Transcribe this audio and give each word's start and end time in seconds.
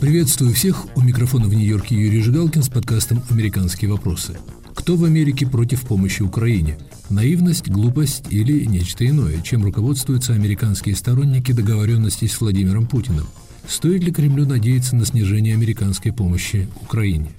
Приветствую 0.00 0.54
всех. 0.54 0.86
У 0.96 1.02
микрофона 1.02 1.46
в 1.46 1.52
Нью-Йорке 1.52 1.94
Юрий 1.94 2.22
Жигалкин 2.22 2.62
с 2.62 2.70
подкастом 2.70 3.22
«Американские 3.28 3.90
вопросы». 3.90 4.34
Кто 4.74 4.96
в 4.96 5.04
Америке 5.04 5.46
против 5.46 5.82
помощи 5.82 6.22
Украине? 6.22 6.78
Наивность, 7.10 7.68
глупость 7.68 8.24
или 8.30 8.64
нечто 8.64 9.06
иное? 9.06 9.42
Чем 9.42 9.62
руководствуются 9.62 10.32
американские 10.32 10.96
сторонники 10.96 11.52
договоренностей 11.52 12.28
с 12.28 12.40
Владимиром 12.40 12.86
Путиным? 12.86 13.26
Стоит 13.68 14.02
ли 14.02 14.10
Кремлю 14.10 14.46
надеяться 14.46 14.96
на 14.96 15.04
снижение 15.04 15.52
американской 15.52 16.14
помощи 16.14 16.66
Украине? 16.80 17.32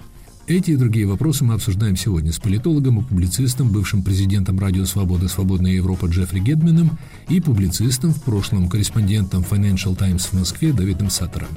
Эти 0.45 0.71
и 0.71 0.75
другие 0.75 1.07
вопросы 1.07 1.43
мы 1.43 1.55
обсуждаем 1.55 1.95
сегодня 1.95 2.31
с 2.31 2.37
политологом 2.37 2.99
и 2.99 3.03
публицистом, 3.03 3.69
бывшим 3.69 4.03
президентом 4.03 4.59
Радио 4.59 4.85
Свобода 4.85 5.27
«Свободная 5.29 5.71
Европа» 5.71 6.05
Джеффри 6.05 6.39
Гедманом 6.39 6.99
и 7.27 7.41
публицистом, 7.41 8.13
в 8.13 8.21
прошлом 8.21 8.69
корреспондентом 8.69 9.43
Financial 9.49 9.95
Times 9.95 10.25
в 10.27 10.33
Москве 10.33 10.73
Давидом 10.73 11.09
Саттером. 11.09 11.49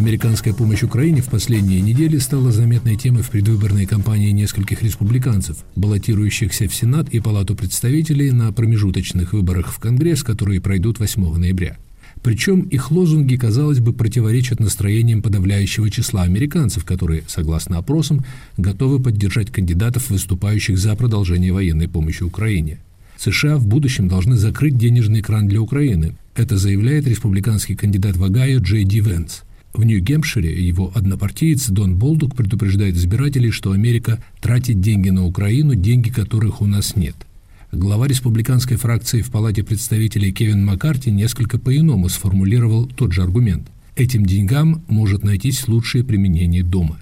Американская 0.00 0.54
помощь 0.54 0.82
Украине 0.82 1.20
в 1.20 1.28
последние 1.28 1.82
недели 1.82 2.16
стала 2.16 2.52
заметной 2.52 2.96
темой 2.96 3.22
в 3.22 3.28
предвыборной 3.28 3.84
кампании 3.84 4.30
нескольких 4.30 4.82
республиканцев, 4.82 5.58
баллотирующихся 5.76 6.68
в 6.68 6.74
Сенат 6.74 7.10
и 7.10 7.20
Палату 7.20 7.54
представителей 7.54 8.30
на 8.30 8.50
промежуточных 8.50 9.34
выборах 9.34 9.70
в 9.70 9.78
Конгресс, 9.78 10.22
которые 10.22 10.62
пройдут 10.62 11.00
8 11.00 11.36
ноября. 11.36 11.76
Причем 12.22 12.60
их 12.62 12.90
лозунги, 12.90 13.36
казалось 13.36 13.80
бы, 13.80 13.92
противоречат 13.92 14.58
настроениям 14.58 15.20
подавляющего 15.20 15.90
числа 15.90 16.22
американцев, 16.22 16.86
которые, 16.86 17.24
согласно 17.26 17.76
опросам, 17.76 18.24
готовы 18.56 19.00
поддержать 19.00 19.50
кандидатов, 19.50 20.08
выступающих 20.08 20.78
за 20.78 20.96
продолжение 20.96 21.52
военной 21.52 21.88
помощи 21.88 22.22
Украине. 22.22 22.78
США 23.18 23.58
в 23.58 23.66
будущем 23.66 24.08
должны 24.08 24.36
закрыть 24.36 24.78
денежный 24.78 25.20
кран 25.20 25.46
для 25.46 25.60
Украины. 25.60 26.16
Это 26.34 26.56
заявляет 26.56 27.06
республиканский 27.06 27.76
кандидат 27.76 28.16
в 28.16 28.24
Огайо 28.24 28.60
Джей 28.60 28.84
Ди 28.84 29.00
Венс. 29.00 29.42
В 29.72 29.84
Нью-Гемпшире 29.84 30.66
его 30.66 30.90
однопартиец 30.94 31.68
Дон 31.68 31.96
Болдук 31.96 32.34
предупреждает 32.34 32.96
избирателей, 32.96 33.50
что 33.50 33.70
Америка 33.70 34.22
тратит 34.40 34.80
деньги 34.80 35.10
на 35.10 35.24
Украину, 35.24 35.74
деньги 35.76 36.10
которых 36.10 36.60
у 36.60 36.66
нас 36.66 36.96
нет. 36.96 37.14
Глава 37.70 38.08
республиканской 38.08 38.76
фракции 38.76 39.22
в 39.22 39.30
Палате 39.30 39.62
представителей 39.62 40.32
Кевин 40.32 40.64
Маккарти 40.64 41.12
несколько 41.12 41.56
по-иному 41.56 42.08
сформулировал 42.08 42.86
тот 42.86 43.12
же 43.12 43.22
аргумент. 43.22 43.68
Этим 43.94 44.26
деньгам 44.26 44.82
может 44.88 45.22
найтись 45.22 45.68
лучшее 45.68 46.02
применение 46.02 46.64
дома. 46.64 46.98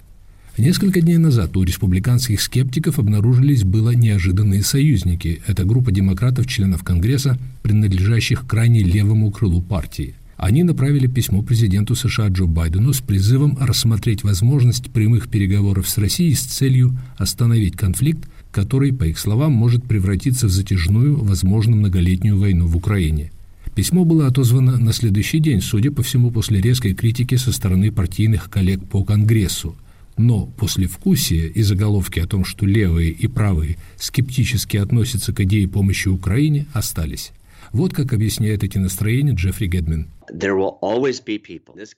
Несколько 0.58 1.00
дней 1.00 1.16
назад 1.16 1.56
у 1.56 1.62
республиканских 1.62 2.42
скептиков 2.42 2.98
обнаружились 2.98 3.64
было 3.64 3.91
неожиданные 3.91 4.62
союзники. 4.62 5.41
Это 5.46 5.64
группа 5.64 5.91
демократов-членов 5.91 6.84
Конгресса, 6.84 7.39
принадлежащих 7.62 8.46
крайне 8.46 8.83
левому 8.83 9.30
крылу 9.30 9.62
партии– 9.62 10.16
они 10.39 10.62
направили 10.62 11.08
письмо 11.08 11.42
президенту 11.42 11.97
США 11.97 12.28
Джо 12.28 12.47
Байдену 12.47 12.92
с 12.92 13.00
призывом 13.00 13.58
рассмотреть 13.61 14.22
возможность 14.22 14.89
прямых 14.91 15.28
переговоров 15.28 15.89
с 15.89 15.98
Россией 15.98 16.34
с 16.34 16.45
целью 16.45 16.97
остановить 17.17 17.77
конфликт, 17.77 18.28
который, 18.53 18.92
по 18.92 19.03
их 19.03 19.19
словам, 19.19 19.53
может 19.53 19.83
превратиться 19.83 20.47
в 20.47 20.50
затяжную, 20.50 21.17
возможно, 21.17 21.75
многолетнюю 21.75 22.39
войну 22.39 22.69
в 22.69 22.77
Украине. 22.77 23.33
Письмо 23.75 24.05
было 24.05 24.28
отозвано 24.28 24.78
на 24.78 24.92
следующий 24.92 25.41
день, 25.41 25.61
судя 25.61 25.91
по 25.91 26.05
всему, 26.05 26.30
после 26.30 26.61
резкой 26.61 26.95
критики 26.95 27.34
со 27.34 27.50
стороны 27.50 27.91
партийных 27.91 28.48
коллег 28.48 28.84
по 28.84 29.02
Конгрессу. 29.02 29.75
Но 30.17 30.47
после 30.47 30.86
вкусия 30.86 31.48
и 31.48 31.62
заголовки 31.62 32.20
о 32.20 32.27
том, 32.28 32.45
что 32.45 32.64
левые 32.64 33.11
и 33.11 33.27
правые 33.27 33.77
скептически 33.97 34.77
относятся 34.77 35.33
к 35.33 35.41
идее 35.41 35.67
помощи 35.67 36.06
Украине, 36.06 36.67
остались. 36.73 37.33
Вот 37.73 37.92
как 37.92 38.12
объясняет 38.12 38.62
эти 38.62 38.78
настроения 38.78 39.34
Джеффри 39.34 39.67
Гедман. 39.67 40.06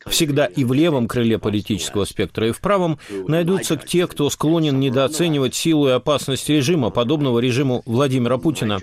Всегда 0.09 0.47
и 0.47 0.65
в 0.65 0.73
левом 0.73 1.09
крыле 1.09 1.39
политического 1.39 2.05
спектра, 2.05 2.49
и 2.49 2.53
в 2.53 2.61
правом 2.61 2.99
найдутся 3.27 3.77
те, 3.77 4.07
кто 4.07 4.31
склонен 4.31 4.79
недооценивать 4.81 5.55
силу 5.55 5.89
и 5.89 5.93
опасность 5.93 6.49
режима, 6.49 6.91
подобного 6.91 7.39
режиму 7.39 7.83
Владимира 7.87 8.39
Путина. 8.39 8.79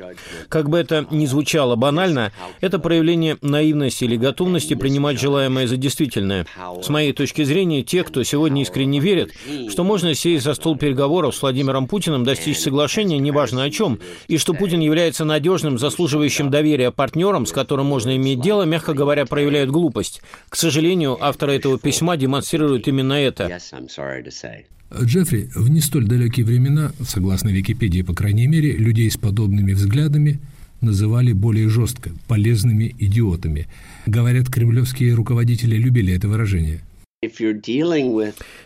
Как 0.50 0.69
бы 0.69 0.78
это 0.78 1.06
ни 1.12 1.25
звучало 1.25 1.75
банально, 1.75 2.31
это 2.62 2.80
проявление 2.80 3.38
наивности 3.41 4.03
или 4.03 4.18
готовности 4.18 4.74
принимать 4.74 5.19
желаемое 5.19 5.68
за 5.68 5.78
действительное. 5.78 6.46
С 6.81 6.90
моей 6.90 7.13
точки 7.13 7.44
зрения, 7.44 7.84
те, 7.84 8.03
кто 8.03 8.24
сегодня 8.24 8.62
искренне 8.62 9.00
верит, 9.00 9.34
что 9.69 9.84
можно 9.84 10.13
сесть 10.13 10.44
за 10.44 10.53
стол 10.53 10.78
переговоров 10.78 11.36
с 11.36 11.41
Владимиром 11.41 11.88
Путиным, 11.88 12.24
достичь 12.24 12.59
соглашения, 12.59 13.19
неважно 13.19 13.63
о 13.63 13.69
чем, 13.69 14.00
и 14.28 14.38
что 14.38 14.53
Путин 14.53 14.80
является 14.80 15.25
надежным, 15.25 15.78
заслуживающим 15.78 16.50
доверия 16.50 16.91
партнером, 16.91 17.46
с 17.46 17.52
которым 17.52 17.86
можно 17.88 18.16
иметь 18.16 18.41
дело, 18.41 18.63
мягко 18.63 18.94
говоря, 18.94 19.25
проявляют 19.38 19.70
глупость. 19.70 20.24
К 20.50 20.56
сожалению, 20.56 21.24
авторы 21.24 21.53
этого 21.53 21.78
письма 21.78 22.18
демонстрируют 22.18 22.88
именно 22.88 23.14
это. 23.14 23.48
Джеффри, 25.00 25.52
в 25.53 25.70
не 25.70 25.80
столь 25.80 26.08
далекие 26.08 26.44
времена, 26.44 26.92
согласно 27.03 27.50
Википедии, 27.50 28.02
по 28.02 28.16
крайней 28.16 28.48
мере, 28.48 28.72
людей 28.72 29.12
с 29.12 29.16
подобными 29.16 29.74
взглядами 29.74 30.40
называли 30.81 31.34
более 31.34 31.70
жестко 31.70 32.09
полезными 32.28 32.96
идиотами. 32.98 33.68
Говорят, 34.08 34.50
кремлевские 34.50 35.14
руководители 35.14 35.75
любили 35.75 36.16
это 36.16 36.28
выражение. 36.28 36.81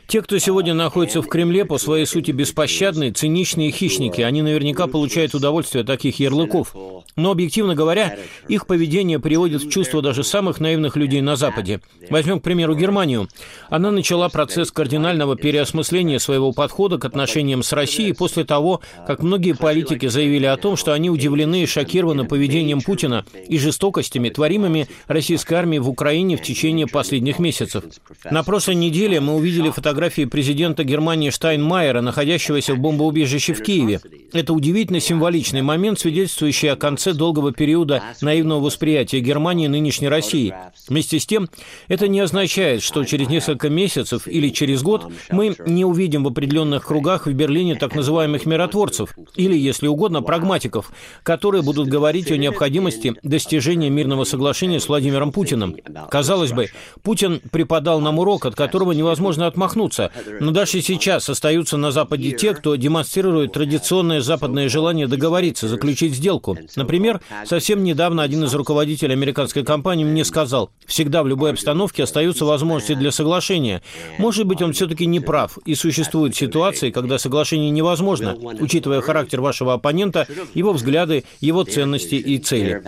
Те, 0.08 0.22
кто 0.22 0.38
сегодня 0.38 0.74
находится 0.74 1.22
в 1.22 1.28
Кремле, 1.28 1.64
по 1.64 1.78
своей 1.78 2.06
сути 2.06 2.32
беспощадные, 2.32 3.14
циничные 3.14 3.72
хищники. 3.72 4.20
Они 4.20 4.42
наверняка 4.42 4.88
получают 4.88 5.34
удовольствие 5.34 5.84
от 5.84 5.88
таких 5.88 6.20
ярлыков. 6.20 6.76
Но, 7.16 7.32
объективно 7.32 7.76
говоря, 7.76 8.18
их 8.50 8.68
поведение 8.68 9.20
приводит 9.20 9.64
в 9.64 9.70
чувство 9.70 10.02
даже 10.02 10.26
самых 10.26 10.60
наивных 10.60 10.98
людей 10.98 11.22
на 11.22 11.38
Западе. 11.38 11.80
Возьмем, 12.10 12.42
к 12.42 12.44
примеру, 12.44 12.76
Германию. 12.76 13.30
Она 13.70 13.90
начала 13.90 14.28
процесс 14.28 14.70
кардинального 14.70 15.38
переосмысления 15.38 16.20
своего 16.20 16.52
подхода 16.52 16.98
к 16.98 17.06
отношениям 17.06 17.64
с 17.64 17.72
Россией 17.72 18.12
после 18.12 18.44
того, 18.44 18.82
как 19.08 19.24
многие 19.24 19.54
политики 19.54 20.08
заявили 20.08 20.46
о 20.46 20.58
том, 20.58 20.76
что 20.76 20.92
они 20.92 21.10
удивлены 21.10 21.64
и 21.64 21.66
шокированы 21.66 22.26
поведением 22.26 22.82
Путина 22.82 23.26
и 23.48 23.58
жестокостями, 23.58 24.28
творимыми 24.28 24.90
российской 25.08 25.54
армией 25.54 25.80
в 25.80 25.88
Украине 25.88 26.36
в 26.36 26.42
течение 26.42 26.86
последних 26.86 27.40
месяцев. 27.40 27.86
На 28.30 28.41
прошлой 28.44 28.75
неделе 28.75 29.19
мы 29.19 29.35
увидели 29.35 29.69
фотографии 29.69 30.25
президента 30.25 30.84
Германии 30.84 31.29
Штайнмайера, 31.29 32.02
находящегося 32.02 32.75
в 32.75 32.79
бомбоубежище 32.79 33.53
в 33.53 33.62
Киеве. 33.62 34.00
Это 34.31 34.53
удивительно 34.53 35.02
символичный 35.02 35.62
момент, 35.62 36.00
свидетельствующий 36.00 36.72
о 36.72 36.75
конце 36.75 37.13
долгого 37.13 37.52
периода 37.52 38.02
наивного 38.22 38.62
восприятия 38.62 39.19
Германии 39.19 39.68
нынешней 39.68 40.07
России. 40.07 40.53
Вместе 40.88 41.19
с 41.19 41.25
тем, 41.25 41.50
это 41.90 42.07
не 42.07 42.22
означает, 42.22 42.81
что 42.81 43.03
через 43.03 43.28
несколько 43.28 43.69
месяцев 43.69 44.28
или 44.28 44.50
через 44.50 44.81
год 44.81 45.12
мы 45.29 45.56
не 45.66 45.84
увидим 45.84 46.23
в 46.23 46.28
определенных 46.28 46.85
кругах 46.85 47.28
в 47.28 47.34
Берлине 47.34 47.75
так 47.75 47.94
называемых 47.94 48.46
миротворцев, 48.46 49.18
или, 49.35 49.58
если 49.58 49.88
угодно, 49.88 50.22
прагматиков, 50.22 50.91
которые 51.23 51.63
будут 51.63 51.90
говорить 51.90 52.31
о 52.31 52.38
необходимости 52.38 53.13
достижения 53.23 53.90
мирного 53.90 54.23
соглашения 54.23 54.79
с 54.79 54.88
Владимиром 54.88 55.34
Путиным. 55.34 55.75
Казалось 56.09 56.53
бы, 56.53 56.69
Путин 57.03 57.41
преподал 57.52 58.00
нам 58.00 58.19
урок, 58.19 58.31
урок, 58.31 58.46
от 58.46 58.56
которого 58.56 58.92
невозможно 58.94 59.47
отмахнуться. 59.47 60.12
Но 60.40 60.52
даже 60.52 60.81
сейчас 60.81 61.30
остаются 61.30 61.78
на 61.78 61.92
Западе 61.92 62.31
те, 62.31 62.53
кто 62.53 62.75
демонстрирует 62.75 63.53
традиционное 63.53 64.22
западное 64.22 64.69
желание 64.69 65.08
договориться, 65.08 65.68
заключить 65.68 66.16
сделку. 66.16 66.58
Например, 66.75 67.22
совсем 67.46 67.84
недавно 67.84 68.24
один 68.24 68.44
из 68.44 68.53
руководителей 68.53 69.14
американской 69.14 69.64
компании 69.64 70.06
мне 70.06 70.24
сказал, 70.25 70.72
всегда 70.86 71.24
в 71.24 71.28
любой 71.28 71.52
обстановке 71.52 72.03
остаются 72.03 72.46
возможности 72.46 72.96
для 72.96 73.12
соглашения. 73.12 73.81
Может 74.18 74.46
быть, 74.47 74.62
он 74.62 74.74
все-таки 74.74 75.06
не 75.06 75.20
прав, 75.20 75.58
и 75.66 75.75
существуют 75.75 76.36
ситуации, 76.36 76.91
когда 76.91 77.18
соглашение 77.18 77.70
невозможно, 77.70 78.36
учитывая 78.59 79.02
характер 79.02 79.41
вашего 79.41 79.74
оппонента, 79.74 80.28
его 80.53 80.73
взгляды, 80.73 81.23
его 81.40 81.64
ценности 81.64 82.16
и 82.16 82.38
цели. 82.38 82.82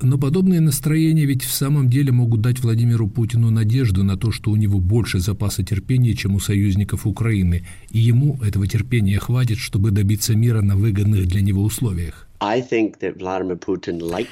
Но 0.00 0.18
подобные 0.18 0.60
настроения 0.60 1.24
ведь 1.24 1.44
в 1.44 1.52
самом 1.52 1.90
деле 1.90 2.12
могут 2.12 2.40
дать 2.40 2.60
Владимиру 2.60 3.08
Путину 3.08 3.50
надежду 3.50 3.71
надежду 3.72 4.04
на 4.04 4.16
то, 4.18 4.30
что 4.32 4.50
у 4.50 4.56
него 4.56 4.78
больше 4.80 5.18
запаса 5.18 5.62
терпения, 5.64 6.14
чем 6.14 6.34
у 6.34 6.40
союзников 6.40 7.06
Украины, 7.06 7.64
и 7.90 7.98
ему 7.98 8.38
этого 8.42 8.66
терпения 8.66 9.18
хватит, 9.18 9.58
чтобы 9.58 9.90
добиться 9.90 10.36
мира 10.36 10.60
на 10.60 10.76
выгодных 10.76 11.26
для 11.26 11.40
него 11.40 11.62
условиях. 11.62 12.28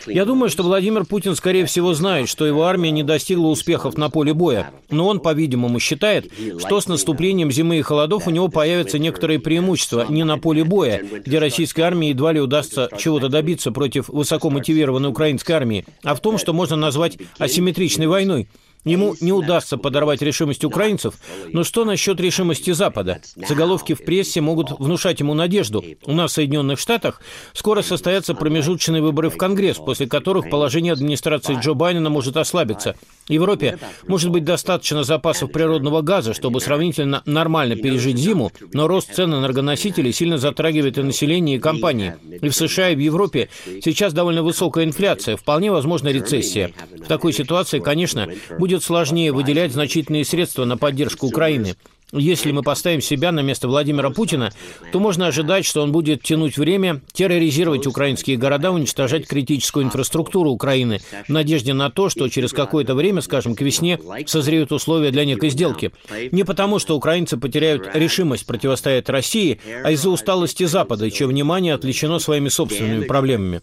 Я 0.08 0.24
думаю, 0.24 0.50
что 0.50 0.62
Владимир 0.64 1.04
Путин, 1.06 1.36
скорее 1.36 1.64
всего, 1.64 1.94
знает, 1.94 2.28
что 2.28 2.44
его 2.44 2.64
армия 2.64 2.90
не 2.90 3.04
достигла 3.04 3.46
успехов 3.46 3.96
на 3.96 4.10
поле 4.10 4.34
боя. 4.34 4.72
Но 4.90 5.06
он, 5.06 5.20
по-видимому, 5.20 5.78
считает, 5.78 6.28
что 6.58 6.80
с 6.80 6.88
наступлением 6.88 7.52
зимы 7.52 7.78
и 7.78 7.82
холодов 7.82 8.26
у 8.26 8.30
него 8.30 8.48
появятся 8.48 8.98
некоторые 8.98 9.38
преимущества 9.38 10.06
не 10.08 10.24
на 10.24 10.38
поле 10.38 10.64
боя, 10.64 11.00
где 11.24 11.38
российской 11.38 11.82
армии 11.82 12.08
едва 12.08 12.32
ли 12.32 12.40
удастся 12.40 12.88
чего-то 12.98 13.28
добиться 13.28 13.70
против 13.70 14.08
высокомотивированной 14.08 15.08
украинской 15.08 15.52
армии, 15.52 15.84
а 16.02 16.16
в 16.16 16.20
том, 16.20 16.36
что 16.36 16.52
можно 16.52 16.74
назвать 16.74 17.16
асимметричной 17.38 18.08
войной. 18.08 18.48
Ему 18.84 19.14
не 19.20 19.32
удастся 19.32 19.76
подорвать 19.76 20.22
решимость 20.22 20.64
украинцев, 20.64 21.14
но 21.52 21.64
что 21.64 21.84
насчет 21.84 22.18
решимости 22.20 22.70
Запада? 22.70 23.20
Заголовки 23.36 23.94
в 23.94 24.04
прессе 24.04 24.40
могут 24.40 24.70
внушать 24.78 25.20
ему 25.20 25.34
надежду. 25.34 25.84
У 26.06 26.12
нас 26.12 26.32
в 26.32 26.34
Соединенных 26.34 26.78
Штатах 26.78 27.20
скоро 27.52 27.82
состоятся 27.82 28.34
промежуточные 28.34 29.02
выборы 29.02 29.28
в 29.28 29.36
Конгресс, 29.36 29.76
после 29.76 30.06
которых 30.06 30.48
положение 30.48 30.94
администрации 30.94 31.58
Джо 31.60 31.74
Байдена 31.74 32.08
может 32.08 32.36
ослабиться. 32.36 32.96
Европе 33.28 33.78
может 34.06 34.30
быть 34.30 34.44
достаточно 34.44 35.04
запасов 35.04 35.52
природного 35.52 36.02
газа, 36.02 36.34
чтобы 36.34 36.60
сравнительно 36.60 37.22
нормально 37.26 37.76
пережить 37.76 38.18
зиму, 38.18 38.50
но 38.72 38.88
рост 38.88 39.14
цен 39.14 39.34
энергоносителей 39.34 40.12
сильно 40.12 40.38
затрагивает 40.38 40.98
и 40.98 41.02
население, 41.02 41.56
и 41.56 41.60
компании. 41.60 42.14
И 42.40 42.48
в 42.48 42.54
США, 42.54 42.90
и 42.90 42.96
в 42.96 42.98
Европе 42.98 43.48
сейчас 43.84 44.12
довольно 44.12 44.42
высокая 44.42 44.84
инфляция, 44.84 45.36
вполне 45.36 45.70
возможна 45.70 46.08
рецессия. 46.08 46.72
В 46.98 47.06
такой 47.06 47.32
ситуации, 47.32 47.78
конечно, 47.78 48.28
будет 48.58 48.69
будет 48.70 48.84
сложнее 48.84 49.32
выделять 49.32 49.72
значительные 49.72 50.24
средства 50.24 50.64
на 50.64 50.76
поддержку 50.76 51.26
Украины. 51.26 51.74
Если 52.12 52.52
мы 52.52 52.62
поставим 52.62 53.00
себя 53.00 53.32
на 53.32 53.40
место 53.40 53.66
Владимира 53.66 54.10
Путина, 54.10 54.52
то 54.92 55.00
можно 55.00 55.26
ожидать, 55.26 55.64
что 55.64 55.82
он 55.82 55.90
будет 55.90 56.22
тянуть 56.22 56.56
время, 56.56 57.00
терроризировать 57.12 57.88
украинские 57.88 58.36
города, 58.36 58.70
уничтожать 58.70 59.26
критическую 59.26 59.84
инфраструктуру 59.84 60.50
Украины 60.50 61.00
в 61.26 61.30
надежде 61.30 61.72
на 61.72 61.90
то, 61.90 62.08
что 62.08 62.28
через 62.28 62.52
какое-то 62.52 62.94
время, 62.94 63.22
скажем, 63.22 63.56
к 63.56 63.60
весне, 63.60 63.98
созреют 64.26 64.70
условия 64.70 65.10
для 65.10 65.24
некой 65.24 65.50
сделки. 65.50 65.90
Не 66.30 66.44
потому, 66.44 66.78
что 66.78 66.96
украинцы 66.96 67.36
потеряют 67.36 67.88
решимость 67.94 68.46
противостоять 68.46 69.08
России, 69.08 69.60
а 69.82 69.90
из-за 69.90 70.10
усталости 70.10 70.64
Запада, 70.64 71.10
чье 71.10 71.26
внимание 71.26 71.74
отвлечено 71.74 72.20
своими 72.20 72.48
собственными 72.48 73.04
проблемами 73.04 73.62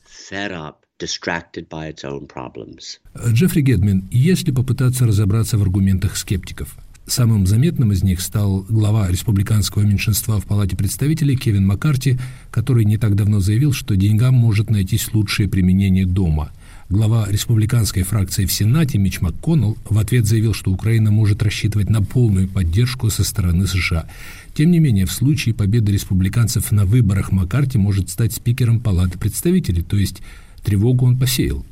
distracted 0.99 1.67
by 1.69 1.88
its 1.91 2.03
own 2.03 2.27
problems. 2.27 2.99
Джеффри 3.33 3.61
Гедмин, 3.61 4.07
если 4.11 4.51
попытаться 4.51 5.05
разобраться 5.05 5.57
в 5.57 5.61
аргументах 5.61 6.17
скептиков, 6.17 6.77
Самым 7.09 7.47
заметным 7.47 7.94
из 7.94 8.03
них 8.03 8.19
стал 8.19 8.65
глава 8.67 9.09
республиканского 9.09 9.83
меньшинства 9.83 10.41
в 10.41 10.45
Палате 10.45 10.75
представителей 10.75 11.38
Кевин 11.38 11.65
Маккарти, 11.65 12.19
который 12.51 12.83
не 12.83 12.97
так 12.97 13.15
давно 13.15 13.39
заявил, 13.39 13.71
что 13.71 13.95
деньгам 13.95 14.33
может 14.33 14.69
найтись 14.69 15.13
лучшее 15.13 15.47
применение 15.47 16.05
дома. 16.05 16.51
Глава 16.89 17.25
республиканской 17.29 18.03
фракции 18.03 18.45
в 18.45 18.51
Сенате 18.51 18.97
Мич 18.97 19.21
МакКоннелл 19.21 19.77
в 19.89 19.97
ответ 19.97 20.25
заявил, 20.25 20.53
что 20.53 20.69
Украина 20.69 21.09
может 21.09 21.41
рассчитывать 21.43 21.89
на 21.89 22.01
полную 22.01 22.50
поддержку 22.50 23.09
со 23.09 23.23
стороны 23.23 23.67
США. 23.67 24.09
Тем 24.53 24.71
не 24.71 24.79
менее, 24.79 25.05
в 25.05 25.11
случае 25.13 25.55
победы 25.55 25.93
республиканцев 25.93 26.73
на 26.73 26.85
выборах 26.85 27.31
Маккарти 27.31 27.77
может 27.77 28.09
стать 28.09 28.33
спикером 28.33 28.81
Палаты 28.81 29.17
представителей, 29.17 29.81
то 29.81 29.95
есть 29.95 30.21
Тревогу 30.67 31.05
он 31.05 31.17
посеял. 31.17 31.63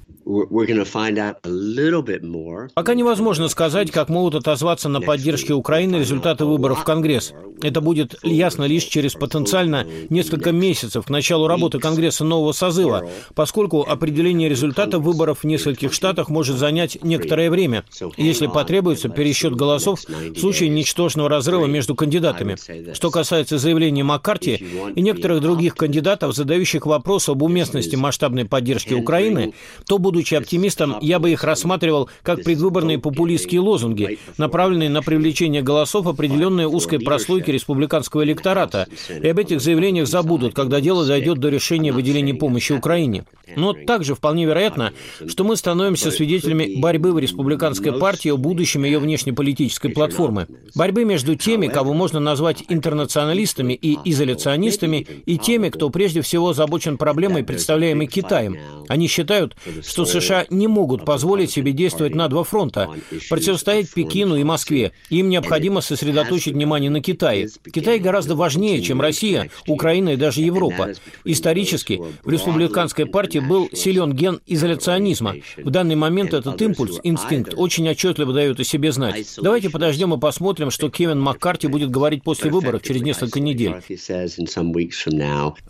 Пока 2.73 2.95
невозможно 2.95 3.47
сказать, 3.47 3.91
как 3.91 4.09
могут 4.09 4.33
отозваться 4.33 4.89
на 4.89 4.99
поддержке 4.99 5.53
Украины 5.53 5.97
результаты 5.97 6.45
выборов 6.45 6.79
в 6.79 6.83
Конгресс. 6.83 7.33
Это 7.61 7.79
будет 7.79 8.15
ясно 8.23 8.63
лишь 8.63 8.85
через 8.85 9.13
потенциально 9.13 9.85
несколько 10.09 10.51
месяцев 10.51 11.05
к 11.05 11.09
началу 11.09 11.47
работы 11.47 11.77
Конгресса 11.77 12.25
нового 12.25 12.53
созыва, 12.53 13.07
поскольку 13.35 13.83
определение 13.83 14.49
результатов 14.49 15.03
выборов 15.03 15.39
в 15.41 15.43
нескольких 15.43 15.93
штатах 15.93 16.29
может 16.29 16.57
занять 16.57 16.97
некоторое 17.03 17.51
время, 17.51 17.85
если 18.17 18.47
потребуется 18.47 19.09
пересчет 19.09 19.55
голосов 19.55 20.01
в 20.07 20.39
случае 20.39 20.69
ничтожного 20.69 21.29
разрыва 21.29 21.67
между 21.67 21.93
кандидатами. 21.93 22.57
Что 22.93 23.11
касается 23.11 23.59
заявления 23.59 24.03
Маккарти 24.03 24.65
и 24.95 25.01
некоторых 25.01 25.41
других 25.41 25.75
кандидатов, 25.75 26.35
задающих 26.35 26.87
вопрос 26.87 27.29
об 27.29 27.43
уместности 27.43 27.95
масштабной 27.95 28.45
поддержки 28.45 28.95
Украины, 28.95 29.53
то 29.85 29.99
будут 29.99 30.14
будучи 30.15 30.35
оптимистом, 30.35 30.95
я 31.01 31.19
бы 31.19 31.31
их 31.31 31.43
рассматривал 31.43 32.09
как 32.23 32.41
предвыборные 32.41 32.97
популистские 32.97 33.59
лозунги, 33.59 34.17
направленные 34.37 34.89
на 34.89 35.01
привлечение 35.01 35.61
голосов 35.61 36.07
определенной 36.07 36.63
узкой 36.63 37.01
прослойки 37.01 37.51
республиканского 37.51 38.23
электората. 38.23 38.87
И 39.09 39.27
об 39.27 39.37
этих 39.37 39.59
заявлениях 39.59 40.07
забудут, 40.07 40.55
когда 40.55 40.79
дело 40.79 41.05
дойдет 41.05 41.39
до 41.39 41.49
решения 41.49 41.91
выделения 41.91 42.33
помощи 42.33 42.71
Украине. 42.71 43.25
Но 43.57 43.73
также 43.73 44.15
вполне 44.15 44.45
вероятно, 44.45 44.93
что 45.27 45.43
мы 45.43 45.57
становимся 45.57 46.11
свидетелями 46.11 46.79
борьбы 46.79 47.11
в 47.11 47.19
республиканской 47.19 47.91
партии 47.91 48.29
о 48.29 48.37
будущем 48.37 48.85
ее 48.85 48.99
внешнеполитической 48.99 49.89
платформы. 49.89 50.47
Борьбы 50.75 51.03
между 51.03 51.35
теми, 51.35 51.67
кого 51.67 51.93
можно 51.93 52.21
назвать 52.21 52.63
интернационалистами 52.69 53.73
и 53.73 53.97
изоляционистами, 54.05 55.05
и 55.25 55.37
теми, 55.37 55.69
кто 55.69 55.89
прежде 55.89 56.21
всего 56.21 56.49
озабочен 56.49 56.97
проблемой, 56.97 57.43
представляемой 57.43 58.07
Китаем. 58.07 58.57
Они 58.87 59.07
считают, 59.07 59.55
что 59.83 60.04
США 60.05 60.45
не 60.49 60.67
могут 60.67 61.05
позволить 61.05 61.51
себе 61.51 61.71
действовать 61.71 62.15
на 62.15 62.27
два 62.27 62.43
фронта, 62.43 62.89
противостоять 63.29 63.93
Пекину 63.93 64.35
и 64.35 64.43
Москве. 64.43 64.91
Им 65.09 65.29
необходимо 65.29 65.81
сосредоточить 65.81 66.53
внимание 66.53 66.89
на 66.89 67.01
Китае. 67.01 67.49
Китай 67.71 67.99
гораздо 67.99 68.35
важнее, 68.35 68.81
чем 68.81 69.01
Россия, 69.01 69.49
Украина 69.67 70.09
и 70.09 70.15
даже 70.15 70.41
Европа. 70.41 70.93
Исторически 71.23 72.01
в 72.23 72.29
республиканской 72.29 73.05
партии 73.05 73.39
был 73.39 73.69
силен 73.73 74.13
ген 74.13 74.39
изоляционизма. 74.45 75.35
В 75.57 75.69
данный 75.69 75.95
момент 75.95 76.33
этот 76.33 76.61
импульс, 76.61 76.99
инстинкт, 77.03 77.53
очень 77.55 77.87
отчетливо 77.89 78.33
дает 78.33 78.59
о 78.59 78.63
себе 78.63 78.91
знать. 78.91 79.27
Давайте 79.41 79.69
подождем 79.69 80.13
и 80.13 80.19
посмотрим, 80.19 80.71
что 80.71 80.89
Кевин 80.89 81.19
Маккарти 81.19 81.67
будет 81.67 81.91
говорить 81.91 82.23
после 82.23 82.51
выборов 82.51 82.81
через 82.81 83.01
несколько 83.01 83.39
недель. 83.39 83.75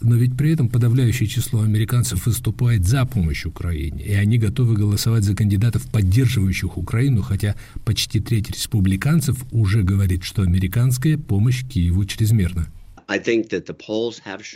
Но 0.02 0.16
ведь 0.16 0.38
при 0.38 0.54
этом 0.54 0.70
подавляющее 0.70 1.28
число 1.28 1.62
американцев 1.62 2.26
выступает 2.26 2.86
за 2.86 3.06
помощь 3.06 3.46
Украине, 3.46 4.04
и 4.04 4.14
они 4.26 4.40
готовы 4.40 4.76
голосовать 4.76 5.24
за 5.24 5.36
кандидатов, 5.36 5.84
поддерживающих 5.92 6.78
Украину, 6.78 7.22
хотя 7.22 7.56
почти 7.86 8.20
треть 8.20 8.50
республиканцев 8.50 9.38
уже 9.52 9.84
говорит, 9.84 10.24
что 10.24 10.42
американская 10.42 11.18
помощь 11.18 11.64
Киеву 11.64 12.06
чрезмерна. 12.06 12.68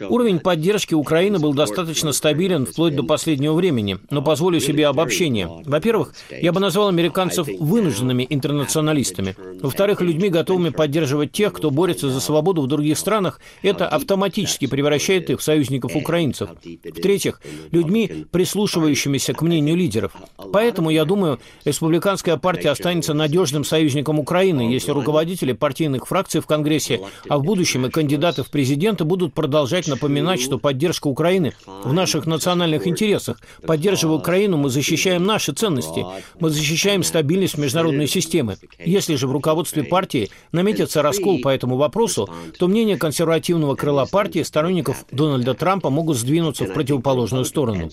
Уровень 0.10 0.40
поддержки 0.40 0.94
Украины 0.94 1.40
был 1.40 1.54
достаточно 1.54 2.12
стабилен 2.14 2.66
вплоть 2.66 2.96
до 2.96 3.04
последнего 3.04 3.54
времени, 3.54 4.00
но 4.10 4.22
позволю 4.22 4.60
себе 4.60 4.88
обобщение. 4.88 5.48
Во-первых, 5.66 6.14
я 6.32 6.52
бы 6.52 6.60
назвал 6.60 6.88
американцев 6.88 7.48
вынужденными 7.60 8.26
интернационалистами. 8.30 9.36
Во-вторых, 9.62 10.02
людьми, 10.02 10.30
готовыми 10.30 10.70
поддерживать 10.70 11.32
тех, 11.32 11.54
кто 11.54 11.70
борется 11.70 12.10
за 12.10 12.20
свободу 12.20 12.62
в 12.64 12.68
других 12.68 12.98
странах, 12.98 13.40
это 13.62 13.88
автоматически 13.88 14.66
превращает 14.66 15.30
их 15.30 15.40
в 15.40 15.44
союзников 15.44 15.96
украинцев. 15.96 16.50
В-третьих, 16.64 17.42
людьми, 17.72 18.26
прислушивающимися 18.32 19.34
к 19.34 19.42
мнению 19.42 19.76
лидеров. 19.76 20.14
Поэтому, 20.52 20.90
я 20.90 21.06
думаю, 21.06 21.40
республиканская 21.66 22.38
партия 22.38 22.72
останется 22.72 23.14
надежным 23.14 23.64
союзником 23.64 24.20
Украины, 24.20 24.62
если 24.62 24.92
руководители 24.92 25.54
партийных 25.54 26.08
фракций 26.08 26.42
в 26.42 26.48
Конгрессе, 26.48 27.02
а 27.28 27.38
в 27.38 27.44
будущем 27.44 27.86
и 27.86 27.90
кандидаты 27.90 28.39
кандидаты 28.40 28.44
в 28.44 28.50
президенты 28.52 29.04
будут 29.04 29.34
продолжать 29.34 29.88
напоминать, 29.88 30.42
что 30.42 30.58
поддержка 30.58 31.08
Украины 31.08 31.54
в 31.84 31.94
наших 31.94 32.26
национальных 32.26 32.88
интересах. 32.88 33.40
Поддерживая 33.66 34.18
Украину, 34.18 34.58
мы 34.58 34.70
защищаем 34.70 35.24
наши 35.26 35.54
ценности. 35.54 36.06
Мы 36.40 36.50
защищаем 36.50 37.04
стабильность 37.04 37.58
международной 37.58 38.08
системы. 38.08 38.58
Если 38.86 39.16
же 39.16 39.28
в 39.28 39.32
руководстве 39.32 39.84
партии 39.84 40.30
наметится 40.52 41.02
раскол 41.02 41.42
по 41.42 41.50
этому 41.50 41.78
вопросу, 41.78 42.30
то 42.58 42.68
мнения 42.68 42.98
консервативного 42.98 43.76
крыла 43.76 44.06
партии, 44.06 44.44
сторонников 44.44 45.06
Дональда 45.12 45.54
Трампа, 45.54 45.90
могут 45.90 46.18
сдвинуться 46.18 46.66
в 46.66 46.74
противоположную 46.74 47.46
сторону. 47.46 47.90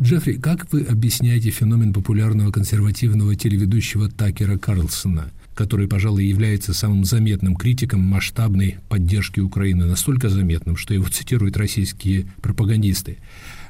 Джеффри, 0.00 0.32
как 0.40 0.72
вы 0.72 0.82
объясняете 0.82 1.50
феномен 1.50 1.92
популярного 1.92 2.50
консервативного 2.50 3.34
телеведущего 3.34 4.08
Такера 4.08 4.56
Карлсона– 4.56 5.30
который, 5.54 5.88
пожалуй, 5.88 6.24
является 6.24 6.74
самым 6.74 7.04
заметным 7.04 7.56
критиком 7.56 8.00
масштабной 8.00 8.76
поддержки 8.88 9.40
Украины, 9.40 9.86
настолько 9.86 10.28
заметным, 10.28 10.76
что 10.76 10.94
его 10.94 11.06
цитируют 11.08 11.56
российские 11.56 12.26
пропагандисты. 12.42 13.18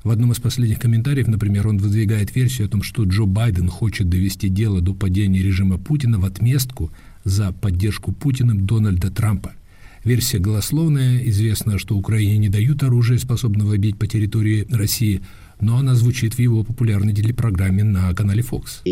В 0.03 0.11
одном 0.11 0.33
из 0.33 0.39
последних 0.39 0.81
комментариев, 0.81 1.29
например, 1.29 1.69
он 1.69 1.79
выдвигает 1.79 2.35
версию 2.35 2.67
о 2.67 2.71
том, 2.71 2.83
что 2.83 3.05
Джо 3.05 3.25
Байден 3.25 3.69
хочет 3.69 4.09
довести 4.09 4.49
дело 4.49 4.81
до 4.81 4.95
падения 4.95 5.41
режима 5.41 5.79
Путина 5.79 6.19
в 6.19 6.25
отместку 6.25 6.91
за 7.25 7.53
поддержку 7.53 8.13
Путиным 8.13 8.67
Дональда 8.67 9.11
Трампа. 9.11 9.53
Версия 10.05 10.39
голословная, 10.39 11.23
известно, 11.29 11.79
что 11.79 11.97
Украине 11.97 12.37
не 12.37 12.49
дают 12.51 12.83
оружия, 12.83 13.17
способного 13.17 13.79
бить 13.79 13.99
по 13.99 14.07
территории 14.07 14.67
России, 14.71 15.23
но 15.61 15.79
она 15.79 15.95
звучит 15.95 16.35
в 16.35 16.39
его 16.39 16.63
популярной 16.63 17.15
телепрограмме 17.15 17.83
на 17.85 18.13
канале 18.13 18.43
Fox. 18.43 18.83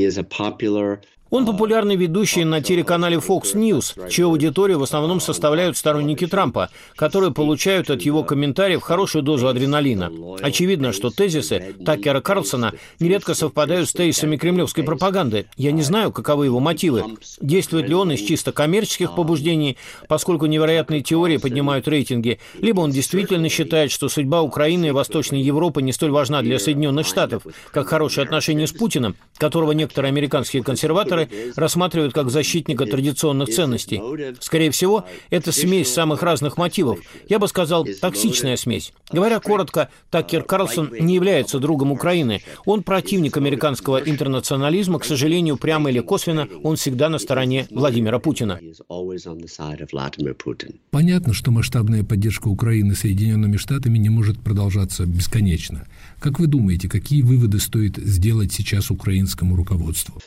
Он 1.33 1.47
популярный 1.47 1.97
ведущий 1.97 2.45
на 2.45 2.61
телеканале 2.61 3.17
Fox 3.17 3.55
News, 3.55 4.11
чью 4.11 4.27
аудиторию 4.27 4.79
в 4.79 4.83
основном 4.83 5.19
составляют 5.19 5.79
сторонники 5.79 6.27
Трампа, 6.27 6.69
которые 6.95 7.33
получают 7.33 7.89
от 7.89 8.03
его 8.03 8.23
комментариев 8.23 8.83
хорошую 8.83 9.23
дозу 9.23 9.49
адреналина. 9.49 10.13
Очевидно, 10.43 10.93
что 10.93 11.09
тезисы 11.09 11.75
Такера 11.87 12.21
Карлсона 12.21 12.75
нередко 13.01 13.33
совпадают 13.33 13.89
с 13.89 13.95
тезисами 13.95 14.37
кремлевской 14.37 14.85
пропаганды. 14.85 15.47
Я 15.57 15.73
не 15.73 15.81
знаю, 15.81 16.13
каковы 16.13 16.45
его 16.45 16.61
мотивы. 16.61 17.03
Действует 17.41 17.89
ли 17.89 17.95
он 17.95 18.13
из 18.13 18.21
чисто 18.21 18.53
коммерческих 18.53 19.15
побуждений, 19.15 19.79
поскольку 20.09 20.45
невероятные 20.45 21.01
теории 21.01 21.39
поднимают 21.39 21.89
рейтинги, 21.89 22.41
либо 22.59 22.81
он 22.81 22.91
действительно 22.91 23.49
считает, 23.49 23.91
что 23.91 24.11
судьба 24.11 24.43
Украины 24.43 24.89
и 24.89 24.91
Восточной 24.91 25.41
Европы 25.41 25.81
не 25.81 25.95
столь 25.95 26.11
важна 26.11 26.43
для 26.43 26.59
Соединенных 26.59 27.07
Штатов, 27.07 27.45
как 27.71 27.89
хорошие 27.89 28.23
отношения 28.23 28.67
с 28.67 28.73
Путиным, 28.73 29.17
которого 29.39 29.73
некоторые 29.73 30.11
американские 30.11 30.63
консерваторы 30.63 31.22
рассматривают 31.57 32.13
как 32.13 32.31
защитника 32.31 32.87
традиционных 32.87 33.49
ценностей. 33.49 34.01
Скорее 34.41 34.71
всего, 34.71 35.05
это 35.31 35.53
смесь 35.53 35.93
самых 35.93 36.23
разных 36.23 36.57
мотивов. 36.57 37.01
Я 37.29 37.39
бы 37.39 37.49
сказал, 37.49 37.87
токсичная 38.01 38.57
смесь. 38.57 38.93
Говоря 39.11 39.41
коротко, 39.41 39.89
Такер 40.11 40.43
Карлсон 40.43 40.91
не 41.01 41.15
является 41.15 41.59
другом 41.59 41.93
Украины. 41.93 42.43
Он 42.65 42.83
противник 42.83 43.37
американского 43.37 43.99
интернационализма. 43.99 44.99
К 44.99 45.05
сожалению, 45.05 45.57
прямо 45.57 45.91
или 45.91 46.01
косвенно, 46.01 46.49
он 46.63 46.77
всегда 46.77 47.09
на 47.09 47.19
стороне 47.19 47.67
Владимира 47.71 48.19
Путина. 48.19 48.59
Понятно, 50.91 51.33
что 51.33 51.51
масштабная 51.51 52.05
поддержка 52.05 52.49
Украины 52.49 52.95
Соединенными 52.95 53.57
Штатами 53.57 53.99
не 53.99 54.11
может 54.11 54.41
продолжаться 54.41 55.07
бесконечно. 55.07 55.87
Как 56.21 56.39
вы 56.39 56.47
думаете, 56.47 56.89
какие 56.89 57.23
выводы 57.23 57.59
стоит 57.59 57.97
сделать 57.97 58.53
сейчас 58.53 58.91
украинскому 58.91 59.57
руководству? 59.57 60.21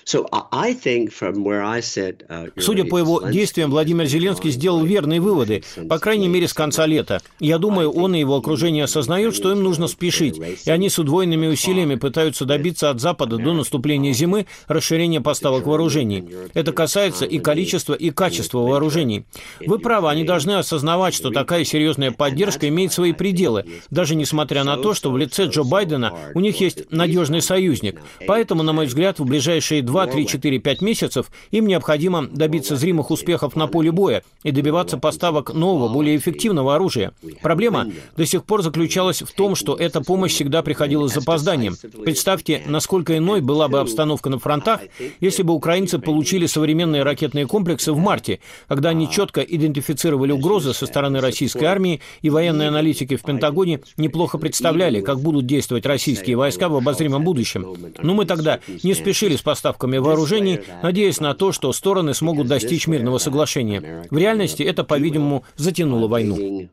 Судя 2.58 2.86
по 2.86 2.98
его 2.98 3.22
действиям, 3.22 3.72
Владимир 3.72 4.06
Зеленский 4.06 4.52
сделал 4.52 4.84
верные 4.84 5.20
выводы, 5.20 5.64
по 5.90 6.00
крайней 6.00 6.28
мере, 6.28 6.48
с 6.48 6.54
конца 6.54 6.86
лета. 6.86 7.22
Я 7.40 7.58
думаю, 7.58 7.92
он 7.92 8.16
и 8.16 8.20
его 8.20 8.36
окружение 8.36 8.84
осознают, 8.84 9.36
что 9.36 9.52
им 9.52 9.64
нужно 9.64 9.88
спешить, 9.88 10.40
и 10.66 10.70
они 10.70 10.90
с 10.90 11.00
удвоенными 11.00 11.48
усилиями 11.48 11.96
пытаются 11.96 12.46
добиться 12.46 12.90
от 12.90 13.00
Запада 13.00 13.38
до 13.38 13.54
наступления 13.54 14.14
зимы 14.14 14.46
расширения 14.68 15.22
поставок 15.22 15.66
вооружений. 15.66 16.24
Это 16.54 16.72
касается 16.72 17.26
и 17.26 17.40
количества, 17.40 17.94
и 17.94 18.10
качества 18.10 18.60
вооружений. 18.60 19.26
Вы 19.66 19.80
правы, 19.80 20.10
они 20.10 20.24
должны 20.24 20.54
осознавать, 20.54 21.14
что 21.14 21.32
такая 21.32 21.64
серьезная 21.64 22.12
поддержка 22.12 22.68
имеет 22.68 22.94
свои 22.94 23.14
пределы, 23.14 23.66
даже 23.90 24.16
несмотря 24.16 24.64
на 24.64 24.78
то, 24.78 24.94
что 24.94 25.12
в 25.12 25.18
лице 25.18 25.46
Джо 25.46 25.64
Байдена 25.64 25.86
Байдена 25.86 26.14
у 26.34 26.40
них 26.40 26.60
есть 26.62 26.92
надежный 26.92 27.42
союзник. 27.42 28.02
Поэтому, 28.28 28.64
на 28.64 28.74
мой 28.74 28.88
взгляд, 28.88 29.20
в 29.20 29.26
ближайшие 29.26 29.82
2, 29.82 30.08
3, 30.08 30.28
4, 30.28 30.60
5 30.60 30.75
месяцев 30.82 31.32
им 31.52 31.68
необходимо 31.68 32.28
добиться 32.28 32.76
зримых 32.76 33.12
успехов 33.12 33.56
на 33.56 33.68
поле 33.68 33.92
боя 33.92 34.24
и 34.44 34.52
добиваться 34.52 34.98
поставок 34.98 35.54
нового, 35.54 35.92
более 35.92 36.18
эффективного 36.18 36.76
оружия. 36.76 37.14
Проблема 37.42 37.88
до 38.18 38.26
сих 38.26 38.44
пор 38.44 38.62
заключалась 38.62 39.22
в 39.22 39.32
том, 39.34 39.56
что 39.56 39.76
эта 39.76 40.02
помощь 40.02 40.34
всегда 40.34 40.62
приходила 40.62 41.08
с 41.08 41.14
запозданием. 41.14 41.76
Представьте, 42.04 42.62
насколько 42.66 43.18
иной 43.18 43.42
была 43.42 43.68
бы 43.68 43.80
обстановка 43.80 44.30
на 44.30 44.40
фронтах, 44.40 44.82
если 45.20 45.44
бы 45.44 45.54
украинцы 45.54 46.00
получили 46.00 46.46
современные 46.46 47.04
ракетные 47.04 47.48
комплексы 47.48 47.92
в 47.92 47.98
марте, 47.98 48.40
когда 48.68 48.90
они 48.90 49.10
четко 49.10 49.42
идентифицировали 49.42 50.32
угрозы 50.32 50.74
со 50.74 50.86
стороны 50.86 51.22
российской 51.22 51.66
армии, 51.66 52.02
и 52.22 52.30
военные 52.30 52.70
аналитики 52.70 53.16
в 53.16 53.24
Пентагоне 53.24 53.82
неплохо 53.98 54.38
представляли, 54.38 55.02
как 55.02 55.20
будут 55.20 55.46
действовать 55.46 55.86
российские 55.86 56.36
войска 56.36 56.70
в 56.70 56.76
обозримом 56.76 57.24
будущем. 57.24 57.66
Но 58.02 58.14
мы 58.14 58.26
тогда 58.26 58.60
не 58.84 58.94
спешили 58.94 59.36
с 59.36 59.42
поставками 59.42 59.98
вооружений, 59.98 60.60
надеясь 60.84 61.20
на 61.20 61.34
то, 61.34 61.52
что 61.52 61.72
стороны 61.74 62.14
смогут 62.14 62.48
достичь 62.48 62.88
мирного 62.88 63.18
соглашения. 63.18 64.06
В 64.10 64.18
реальности 64.18 64.64
это, 64.64 64.84
по-видимому, 64.84 65.44
затянуло 65.56 66.08
войну. 66.08 66.70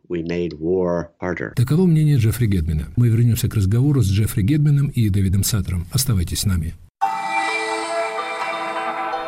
Таково 1.56 1.87
мнение 1.87 2.16
Джеффри 2.16 2.46
Гедмина. 2.46 2.88
Мы 2.96 3.08
вернемся 3.08 3.49
к 3.49 3.54
разговору 3.54 4.02
с 4.02 4.11
Джеффри 4.11 4.42
Гедмином 4.42 4.88
и 4.88 5.08
Дэвидом 5.08 5.44
Саттером. 5.44 5.87
Оставайтесь 5.92 6.40
с 6.40 6.44
нами. 6.44 6.75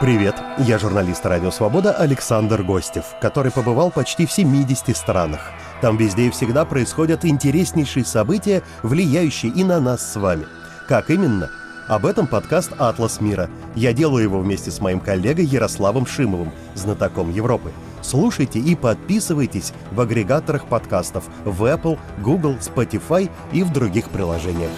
Привет, 0.00 0.35
я 0.59 0.78
журналист 0.78 1.25
«Радио 1.25 1.50
Свобода» 1.50 1.92
Александр 1.92 2.62
Гостев, 2.62 3.04
который 3.23 3.52
побывал 3.52 3.90
почти 3.90 4.26
в 4.26 4.33
70 4.33 4.94
странах– 4.97 5.52
там 5.85 5.99
везде 5.99 6.28
и 6.28 6.30
всегда 6.30 6.64
происходят 6.64 7.26
интереснейшие 7.26 8.06
события, 8.06 8.62
влияющие 8.83 9.52
и 9.52 9.62
на 9.64 9.80
нас 9.80 10.12
с 10.12 10.16
вами. 10.16 10.47
Как 10.88 11.11
именно? 11.11 11.50
Об 11.87 12.07
этом 12.07 12.26
подкаст 12.26 12.73
«Атлас 12.79 13.21
мира». 13.21 13.50
Я 13.76 13.93
делаю 13.93 14.23
его 14.23 14.41
вместе 14.41 14.71
с 14.71 14.81
моим 14.81 15.00
коллегой 15.00 15.45
Ярославом 15.45 16.07
Шимовым, 16.07 16.50
знатоком 16.75 17.31
Европы. 17.31 17.73
Слушайте 18.00 18.59
и 18.59 18.75
подписывайтесь 18.75 19.75
в 19.93 20.00
агрегаторах 20.00 20.67
подкастов 20.67 21.25
в 21.45 21.62
Apple, 21.64 21.99
Google, 22.23 22.57
Spotify 22.57 23.31
и 23.53 23.62
в 23.62 23.71
других 23.71 24.09
приложениях. 24.09 24.71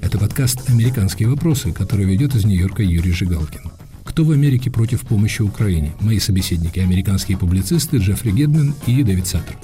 Это 0.00 0.18
подкаст 0.18 0.70
«Американские 0.70 1.28
вопросы», 1.28 1.72
который 1.72 2.06
ведет 2.06 2.34
из 2.34 2.46
Нью-Йорка 2.46 2.82
Юрий 2.82 3.12
Жигалкин. 3.12 3.70
Кто 4.02 4.24
в 4.24 4.30
Америке 4.30 4.70
против 4.70 5.02
помощи 5.02 5.42
Украине? 5.42 5.92
Мои 6.00 6.20
собеседники– 6.20 6.78
американские 6.80 7.36
публицисты 7.36 7.98
Джеффри 7.98 8.30
Гедман 8.30 8.74
и 8.86 9.02
Дэвид 9.02 9.26
Саттер. 9.26 9.56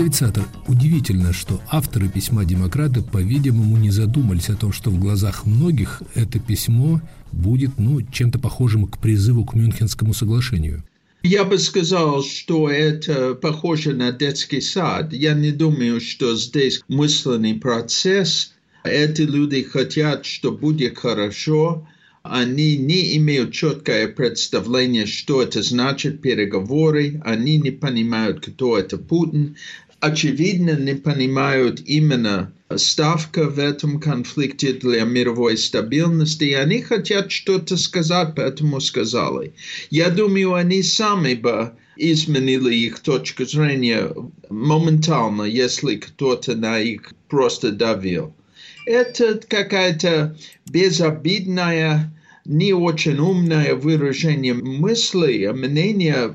Дэвид 0.00 0.14
Саттер, 0.14 0.44
удивительно, 0.66 1.34
что 1.34 1.60
авторы 1.70 2.08
письма 2.08 2.46
демократа, 2.46 3.02
по-видимому, 3.02 3.76
не 3.76 3.90
задумались 3.90 4.48
о 4.48 4.56
том, 4.56 4.72
что 4.72 4.88
в 4.88 4.98
глазах 4.98 5.44
многих 5.44 6.00
это 6.14 6.38
письмо 6.38 7.02
будет 7.32 7.72
ну, 7.76 8.00
чем-то 8.00 8.38
похожим 8.38 8.86
к 8.86 8.96
призыву 8.96 9.44
к 9.44 9.52
Мюнхенскому 9.52 10.14
соглашению. 10.14 10.82
Я 11.22 11.44
бы 11.44 11.58
сказал, 11.58 12.22
что 12.22 12.70
это 12.70 13.34
похоже 13.34 13.92
на 13.92 14.10
детский 14.10 14.62
сад. 14.62 15.12
Я 15.12 15.34
не 15.34 15.50
думаю, 15.50 16.00
что 16.00 16.34
здесь 16.34 16.80
мысленный 16.88 17.56
процесс. 17.56 18.54
Эти 18.84 19.20
люди 19.20 19.62
хотят, 19.64 20.24
что 20.24 20.50
будет 20.50 20.96
хорошо. 20.96 21.86
Они 22.22 22.76
не 22.76 23.16
имеют 23.16 23.52
четкое 23.52 24.08
представление, 24.08 25.04
что 25.04 25.42
это 25.42 25.62
значит 25.62 26.22
переговоры. 26.22 27.20
Они 27.24 27.58
не 27.58 27.70
понимают, 27.70 28.46
кто 28.46 28.78
это 28.78 28.96
Путин. 28.96 29.56
Очевидно, 30.00 30.76
не 30.78 30.94
понимают 30.94 31.82
именно 31.84 32.52
ставка 32.74 33.48
в 33.50 33.58
этом 33.58 34.00
конфликте 34.00 34.72
для 34.72 35.04
мировой 35.04 35.58
стабильности, 35.58 36.44
и 36.44 36.54
они 36.54 36.80
хотят 36.80 37.30
что-то 37.30 37.76
сказать, 37.76 38.34
поэтому 38.34 38.80
сказали. 38.80 39.52
Я 39.90 40.08
думаю, 40.08 40.54
они 40.54 40.82
сами 40.82 41.34
бы 41.34 41.72
изменили 41.96 42.74
их 42.74 43.00
точку 43.00 43.44
зрения 43.44 44.10
моментально, 44.48 45.42
если 45.42 45.96
кто-то 45.96 46.54
на 46.56 46.78
их 46.78 47.12
просто 47.28 47.70
давил. 47.70 48.34
Это 48.86 49.38
какая-то 49.46 50.34
безобидная, 50.70 52.10
не 52.46 52.72
очень 52.72 53.18
умное 53.18 53.74
выражение 53.74 54.54
мысли, 54.54 55.46
мнения, 55.54 56.34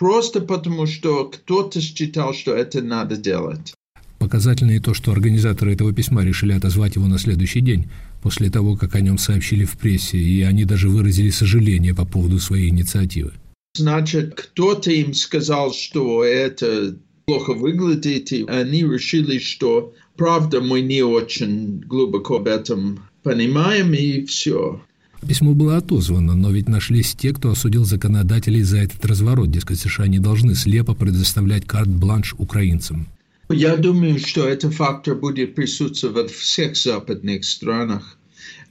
просто 0.00 0.40
потому 0.40 0.86
что 0.86 1.26
кто-то 1.26 1.80
считал, 1.82 2.32
что 2.32 2.54
это 2.54 2.80
надо 2.80 3.18
делать. 3.18 3.74
Показательно 4.18 4.72
и 4.72 4.80
то, 4.80 4.94
что 4.94 5.12
организаторы 5.12 5.74
этого 5.74 5.92
письма 5.92 6.24
решили 6.24 6.52
отозвать 6.52 6.96
его 6.96 7.06
на 7.06 7.18
следующий 7.18 7.60
день, 7.60 7.90
после 8.22 8.50
того, 8.50 8.76
как 8.76 8.94
о 8.94 9.00
нем 9.00 9.18
сообщили 9.18 9.64
в 9.64 9.76
прессе, 9.76 10.16
и 10.16 10.40
они 10.42 10.64
даже 10.64 10.88
выразили 10.88 11.28
сожаление 11.28 11.94
по 11.94 12.06
поводу 12.06 12.38
своей 12.38 12.70
инициативы. 12.70 13.32
Значит, 13.74 14.34
кто-то 14.34 14.90
им 14.90 15.12
сказал, 15.12 15.74
что 15.74 16.24
это 16.24 16.96
плохо 17.26 17.52
выглядит, 17.52 18.32
и 18.32 18.46
они 18.48 18.80
решили, 18.84 19.38
что 19.38 19.92
правда 20.16 20.62
мы 20.62 20.80
не 20.80 21.02
очень 21.02 21.80
глубоко 21.80 22.36
об 22.36 22.48
этом 22.48 23.00
понимаем, 23.22 23.92
и 23.92 24.24
все. 24.24 24.80
Письмо 25.26 25.54
было 25.54 25.76
отозвано, 25.76 26.34
но 26.34 26.50
ведь 26.50 26.68
нашлись 26.68 27.14
те, 27.14 27.32
кто 27.32 27.50
осудил 27.50 27.84
законодателей 27.84 28.62
за 28.62 28.78
этот 28.78 29.04
разворот. 29.04 29.50
Дескать, 29.50 29.78
США 29.78 30.06
не 30.06 30.18
должны 30.18 30.54
слепо 30.54 30.94
предоставлять 30.94 31.66
карт-бланш 31.66 32.34
украинцам. 32.38 33.06
Я 33.48 33.76
думаю, 33.76 34.18
что 34.18 34.48
этот 34.48 34.74
фактор 34.74 35.16
будет 35.16 35.54
присутствовать 35.54 36.30
в 36.30 36.38
всех 36.38 36.76
западных 36.76 37.44
странах, 37.44 38.16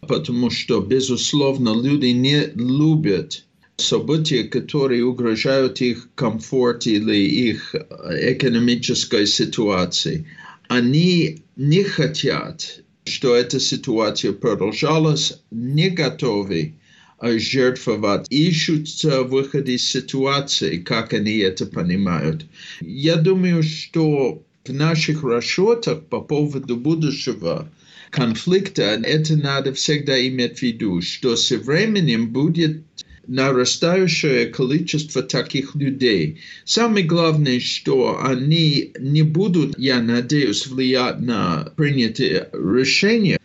потому 0.07 0.49
что, 0.49 0.79
безусловно, 0.81 1.73
люди 1.79 2.07
не 2.07 2.47
любят 2.55 3.45
события, 3.75 4.43
которые 4.43 5.05
угрожают 5.05 5.81
их 5.81 6.09
комфорт 6.15 6.87
или 6.87 7.15
их 7.15 7.75
экономической 7.75 9.25
ситуации. 9.25 10.25
Они 10.67 11.43
не 11.55 11.83
хотят, 11.83 12.83
что 13.09 13.35
эта 13.35 13.59
ситуация 13.59 14.31
продолжалась, 14.31 15.41
не 15.51 15.89
готовы 15.89 16.75
жертвовать, 17.21 18.27
ищут 18.29 18.87
выход 19.03 19.67
из 19.67 19.89
ситуации, 19.89 20.77
как 20.77 21.13
они 21.13 21.37
это 21.39 21.65
понимают. 21.65 22.45
Я 22.79 23.15
думаю, 23.17 23.63
что 23.63 24.41
в 24.65 24.73
наших 24.73 25.23
расчетах 25.23 26.05
по 26.05 26.21
поводу 26.21 26.77
будущего 26.77 27.69
конфликта 28.11 28.99
это 29.03 29.35
надо 29.35 29.73
всегда 29.73 30.25
иметь 30.27 30.59
в 30.59 30.61
виду, 30.61 31.01
что 31.01 31.35
со 31.35 31.57
временем 31.57 32.29
будет 32.29 32.83
нарастающее 33.29 34.47
количество 34.47 35.21
таких 35.21 35.75
людей. 35.75 36.39
Самое 36.65 37.05
главное, 37.05 37.59
что 37.59 38.19
они 38.23 38.91
не 38.99 39.21
будут, 39.21 39.77
я 39.77 40.01
надеюсь, 40.01 40.65
влиять 40.65 41.19
на 41.19 41.71
принятие 41.75 42.49
решения, 42.53 43.39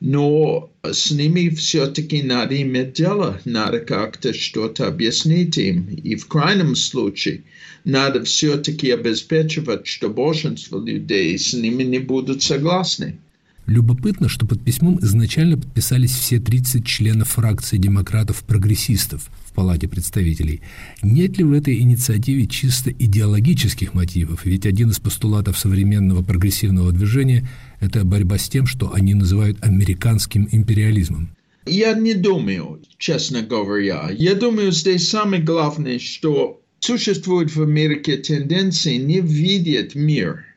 но 0.00 0.70
с 0.84 1.10
ними 1.10 1.48
все-таки 1.48 2.22
надо 2.22 2.60
иметь 2.62 2.92
дело, 2.92 3.40
надо 3.44 3.80
как-то 3.80 4.32
что-то 4.32 4.86
объяснить 4.86 5.58
им. 5.58 5.88
И 5.88 6.14
в 6.14 6.28
крайнем 6.28 6.76
случае 6.76 7.42
надо 7.84 8.22
все-таки 8.22 8.90
обеспечивать, 8.90 9.86
что 9.86 10.08
большинство 10.08 10.78
людей 10.78 11.36
с 11.36 11.52
ними 11.52 11.82
не 11.82 11.98
будут 11.98 12.42
согласны. 12.42 13.18
Любопытно, 13.66 14.28
что 14.28 14.46
под 14.46 14.62
письмом 14.62 15.00
изначально 15.02 15.56
подписались 15.58 16.12
все 16.12 16.38
30 16.38 16.86
членов 16.86 17.30
фракции 17.30 17.78
демократов-прогрессистов 17.78 19.28
в 19.44 19.52
Палате 19.54 19.88
представителей. 19.88 20.60
Нет 21.02 21.36
ли 21.38 21.42
в 21.44 21.52
этой 21.52 21.80
инициативе 21.80 22.46
чисто 22.46 22.92
идеологических 22.92 23.92
мотивов? 23.92 24.44
Ведь 24.44 24.66
один 24.66 24.90
из 24.90 25.00
постулатов 25.00 25.58
современного 25.58 26.22
прогрессивного 26.22 26.92
движения– 26.92 27.48
это 27.80 28.04
борьба 28.04 28.38
с 28.38 28.48
тем, 28.48 28.66
что 28.66 28.94
они 28.94 29.14
называют 29.14 29.58
американским 29.62 30.48
империализмом. 30.52 31.30
Я 31.66 31.94
не 31.94 32.14
думаю, 32.14 32.80
честно 32.98 33.42
говоря. 33.42 34.10
Я 34.16 34.36
думаю, 34.36 34.70
здесь 34.70 35.08
самое 35.08 35.42
главное, 35.42 35.98
что 35.98 36.60
существует 36.78 37.50
в 37.56 37.60
Америке 37.60 38.16
тенденция 38.18 38.98
не 38.98 39.20
видеть 39.20 39.96
мир– 39.96 40.44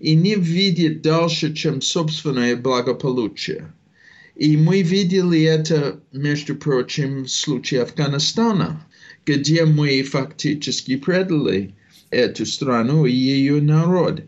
и 0.00 0.14
не 0.14 0.34
видит 0.34 1.02
дальше, 1.02 1.54
чем 1.54 1.80
собственное 1.80 2.56
благополучие. 2.56 3.72
И 4.34 4.56
мы 4.56 4.82
видели 4.82 5.42
это, 5.42 6.00
между 6.12 6.56
прочим, 6.56 7.24
в 7.24 7.30
случае 7.30 7.82
Афганистана, 7.82 8.86
где 9.26 9.64
мы 9.64 10.02
фактически 10.02 10.96
предали 10.96 11.74
эту 12.10 12.46
страну 12.46 13.06
и 13.06 13.12
ее 13.12 13.60
народ. 13.60 14.22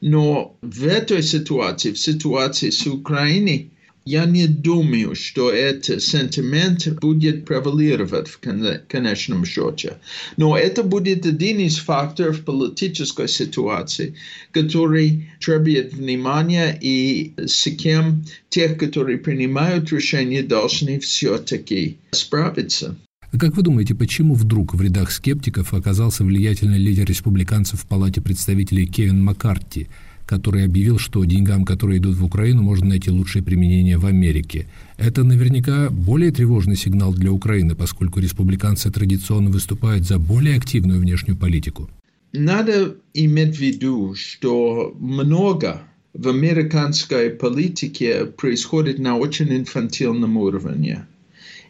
Но 0.00 0.56
в 0.62 0.86
этой 0.86 1.22
ситуации, 1.22 1.92
в 1.92 1.98
ситуации 1.98 2.70
с 2.70 2.86
Украиной, 2.86 3.72
я 4.04 4.24
не 4.24 4.46
думаю, 4.46 5.14
что 5.14 5.50
этот 5.50 6.02
сентимент 6.02 6.88
будет 7.00 7.44
превалировать 7.44 8.28
в 8.28 8.40
конечном 8.40 9.44
счете. 9.44 9.98
Но 10.36 10.56
это 10.56 10.82
будет 10.82 11.26
один 11.26 11.58
из 11.58 11.78
факторов 11.78 12.44
политической 12.44 13.28
ситуации, 13.28 14.14
который 14.52 15.30
требует 15.40 15.92
внимания 15.92 16.78
и 16.80 17.34
с 17.36 17.64
кем 17.76 18.24
тех, 18.48 18.78
которые 18.78 19.18
принимают 19.18 19.92
решения, 19.92 20.42
должны 20.42 20.98
все-таки 21.00 21.98
справиться. 22.12 22.96
А 23.30 23.38
как 23.38 23.56
вы 23.56 23.62
думаете, 23.62 23.94
почему 23.94 24.34
вдруг 24.34 24.74
в 24.74 24.80
рядах 24.80 25.10
скептиков 25.10 25.74
оказался 25.74 26.24
влиятельный 26.24 26.78
лидер 26.78 27.04
республиканцев 27.04 27.82
в 27.82 27.86
Палате 27.86 28.22
представителей 28.22 28.86
Кевин 28.86 29.22
Маккарти– 29.22 29.88
который 30.28 30.66
объявил, 30.66 30.98
что 30.98 31.24
деньгам, 31.24 31.64
которые 31.64 31.98
идут 31.98 32.16
в 32.16 32.24
Украину, 32.24 32.62
можно 32.62 32.86
найти 32.86 33.10
лучшее 33.10 33.42
применение 33.42 33.96
в 33.96 34.04
Америке. 34.04 34.66
Это 34.98 35.24
наверняка 35.24 35.88
более 35.90 36.30
тревожный 36.30 36.76
сигнал 36.76 37.14
для 37.14 37.32
Украины, 37.32 37.74
поскольку 37.74 38.20
республиканцы 38.20 38.90
традиционно 38.90 39.50
выступают 39.50 40.04
за 40.04 40.18
более 40.18 40.56
активную 40.56 41.00
внешнюю 41.00 41.38
политику. 41.38 41.88
Надо 42.34 42.96
иметь 43.14 43.56
в 43.56 43.60
виду, 43.60 44.14
что 44.14 44.94
много 45.00 45.80
в 46.12 46.28
американской 46.28 47.30
политике 47.30 48.26
происходит 48.26 48.98
на 48.98 49.16
очень 49.16 49.50
инфантильном 49.56 50.36
уровне. 50.36 51.06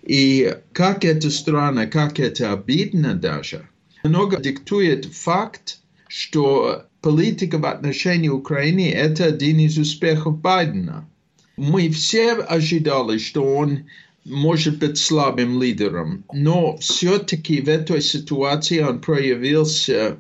И 0.02 0.52
как 0.72 1.04
эта 1.04 1.30
страна, 1.30 1.86
как 1.86 2.18
это 2.18 2.52
обидно 2.52 3.14
даже, 3.14 3.68
много 4.02 4.40
диктует 4.40 5.04
факт, 5.04 5.78
что 6.08 6.87
политика 7.00 7.58
в 7.58 7.66
отношении 7.66 8.28
Украины– 8.28 8.90
это 8.94 9.26
один 9.26 9.58
из 9.60 9.78
успехов 9.78 10.38
Байдена. 10.38 11.08
Мы 11.56 11.88
все 11.90 12.34
ожидали, 12.34 13.18
что 13.18 13.42
он 13.42 13.86
может 14.24 14.78
быть 14.78 14.98
слабым 14.98 15.60
лидером, 15.60 16.24
но 16.32 16.76
все-таки 16.78 17.60
в 17.60 17.68
этой 17.68 18.02
ситуации 18.02 18.80
он 18.80 19.00
проявился 19.00 20.18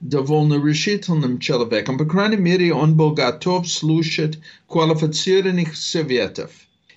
довольно 0.00 0.62
решительным 0.62 1.38
человеком. 1.38 1.96
По 1.96 2.04
крайней 2.04 2.36
мере, 2.36 2.74
он 2.74 2.96
был 2.96 3.12
готов 3.12 3.68
слушать 3.68 4.38
квалифицированных 4.68 5.76
советов. 5.76 6.50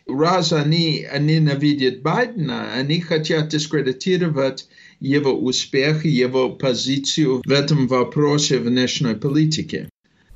Раз 0.08 0.52
они 0.52 1.06
ненавидят 1.18 2.02
Байдена, 2.02 2.74
они 2.74 3.02
хотят 3.02 3.50
дискредитировать 3.50 4.68
его 5.00 5.34
успех 5.34 6.06
его 6.06 6.50
позицию 6.50 7.42
в 7.46 7.52
этом 7.52 7.88
вопросе 7.88 8.60
внешней 8.60 9.16
политики. 9.16 9.90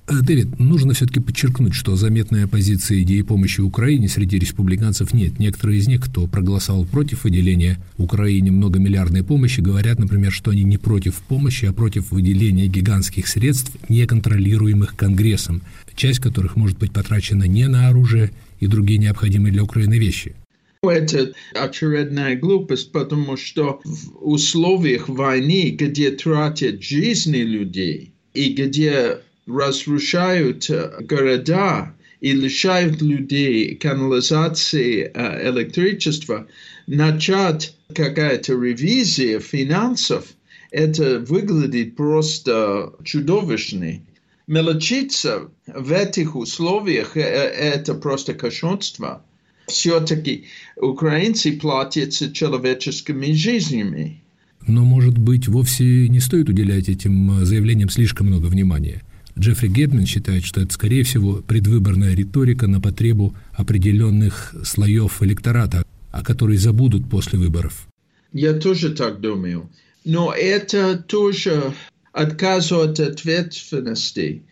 Э, 0.08 0.22
Дэвид, 0.22 0.60
нужно 0.60 0.94
все-таки 0.94 1.20
подчеркнуть, 1.20 1.74
что 1.74 1.96
заметной 1.96 2.46
оппозиции 2.46 3.04
идеи 3.04 3.22
помощи 3.22 3.62
Украине 3.62 4.10
среди 4.10 4.40
республиканцев 4.40 5.14
нет. 5.14 5.40
Некоторые 5.40 5.80
из 5.80 5.88
них, 5.88 6.02
кто 6.02 6.28
проголосовал 6.28 6.86
против 6.86 7.24
выделения 7.24 7.78
Украине 7.98 8.52
многомиллиардной 8.52 9.24
помощи, 9.24 9.62
говорят, 9.62 10.00
например, 10.00 10.32
что 10.32 10.52
они 10.52 10.64
не 10.64 10.78
против 10.78 11.16
помощи, 11.22 11.66
а 11.66 11.74
против 11.74 12.12
выделения 12.12 12.68
гигантских 12.68 13.28
средств, 13.28 13.72
неконтролируемых 13.90 14.96
Конгрессом, 14.96 15.62
часть 15.96 16.20
которых 16.20 16.56
может 16.56 16.78
быть 16.78 16.92
потрачена 16.92 17.44
не 17.44 17.68
на 17.68 17.88
оружие 17.88 18.32
и 18.60 18.68
другие 18.68 19.00
необходимые 19.00 19.54
для 19.54 19.64
Украины 19.64 19.98
вещи. 19.98 20.36
Это 20.84 21.32
очередная 21.54 22.36
глупость, 22.36 22.92
потому 22.92 23.38
что 23.38 23.82
в 23.84 24.28
условиях 24.28 25.10
войны, 25.10 25.70
где 25.70 26.10
тратят 26.10 26.82
жизни 26.82 27.38
людей 27.38 28.16
и 28.34 28.52
где 28.52 29.20
разрушают 29.46 30.68
города 31.02 31.96
и 32.20 32.32
лишают 32.32 33.00
людей 33.00 33.76
канализации 33.76 35.12
электричества, 35.14 36.48
начать 36.88 37.76
какая-то 37.94 38.54
ревизия 38.54 39.40
финансов, 39.40 40.30
это 40.72 41.20
выглядит 41.20 41.96
просто 41.96 42.92
чудовищно. 43.04 44.02
Мелочиться 44.48 45.52
в 45.68 45.92
этих 45.94 46.36
условиях 46.36 47.16
это 47.16 47.94
просто 47.94 48.34
кощунство 48.34 49.24
все-таки 49.68 50.46
украинцы 50.76 51.54
платятся 51.54 52.32
человеческими 52.32 53.34
жизнями. 53.34 54.22
Но, 54.68 54.86
может 54.86 55.18
быть, 55.18 55.48
вовсе 55.48 56.08
не 56.08 56.20
стоит 56.20 56.50
уделять 56.50 56.88
этим 56.88 57.42
э, 57.42 57.46
заявлениям 57.46 57.90
слишком 57.90 58.28
много 58.28 58.46
внимания. 58.48 59.02
Джеффри 59.40 59.70
Гетман 59.70 60.06
считает, 60.06 60.44
что 60.46 60.62
это, 60.62 60.74
скорее 60.74 61.04
всего, 61.04 61.36
предвыборная 61.36 62.14
риторика 62.14 62.68
на 62.68 62.80
потребу 62.80 63.36
определенных 63.54 64.54
слоев 64.64 65.24
электората, 65.24 65.84
о 66.12 66.24
которой 66.24 66.58
забудут 66.58 67.10
после 67.10 67.40
выборов. 67.40 67.88
Я 68.34 68.54
тоже 68.54 68.92
так 68.92 69.20
думаю. 69.20 69.70
Но 70.04 70.34
это 70.34 70.98
тоже 70.98 71.74
отказ 72.12 72.72
от 72.72 73.00
ответственности 73.00 74.44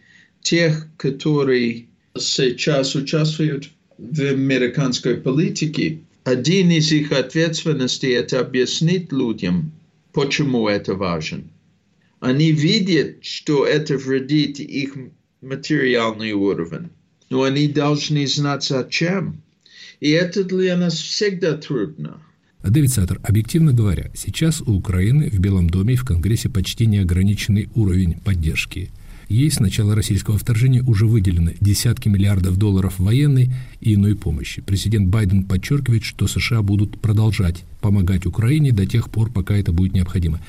тех, 0.42 0.88
которые 0.98 1.88
сейчас 2.18 2.96
участвуют 2.96 3.66
в 3.66 3.79
американской 4.20 5.16
политике, 5.16 6.00
один 6.24 6.72
из 6.72 6.92
их 6.92 7.12
ответственностей– 7.12 8.12
это 8.14 8.40
объяснить 8.40 9.12
людям, 9.12 9.72
почему 10.14 10.68
это 10.68 10.96
важно. 10.96 11.44
Они 12.20 12.52
видят, 12.52 13.24
что 13.24 13.66
это 13.66 13.98
вредит 13.98 14.60
их 14.60 14.96
материальный 15.42 16.34
уровень, 16.34 16.90
но 17.30 17.44
они 17.44 17.68
должны 17.68 18.28
знать 18.28 18.64
зачем. 18.64 19.42
И 20.00 20.10
это 20.12 20.44
для 20.44 20.78
нас 20.78 20.96
всегда 20.96 21.58
трудно. 21.58 22.22
Дэвид 22.64 22.92
Саттер, 22.92 23.20
объективно 23.24 23.72
говоря, 23.72 24.12
сейчас 24.14 24.62
у 24.62 24.74
Украины 24.74 25.30
в 25.30 25.40
Белом 25.40 25.70
доме 25.70 25.94
и 25.94 25.98
в 25.98 26.04
Конгрессе 26.04 26.50
почти 26.50 26.86
неограниченный 26.88 27.70
уровень 27.74 28.20
поддержки. 28.20 28.92
Ей 29.30 29.52
с 29.52 29.60
начала 29.60 29.94
российского 29.94 30.40
вторжения 30.40 30.82
уже 30.82 31.06
выделены 31.06 31.56
десятки 31.62 32.10
миллиардов 32.10 32.58
долларов 32.58 32.96
военной 32.98 33.52
и 33.80 33.94
иной 33.94 34.16
помощи. 34.16 34.62
Президент 34.62 35.10
Байден 35.10 35.44
подчеркивает, 35.44 36.04
что 36.04 36.28
США 36.28 36.64
будут 36.64 37.00
продолжать 37.00 37.64
помогать 37.80 38.26
Украине 38.26 38.72
до 38.72 38.88
тех 38.88 39.12
пор, 39.12 39.32
пока 39.32 39.56
это 39.56 39.72
будет 39.72 39.94
необходимо. 39.94 40.42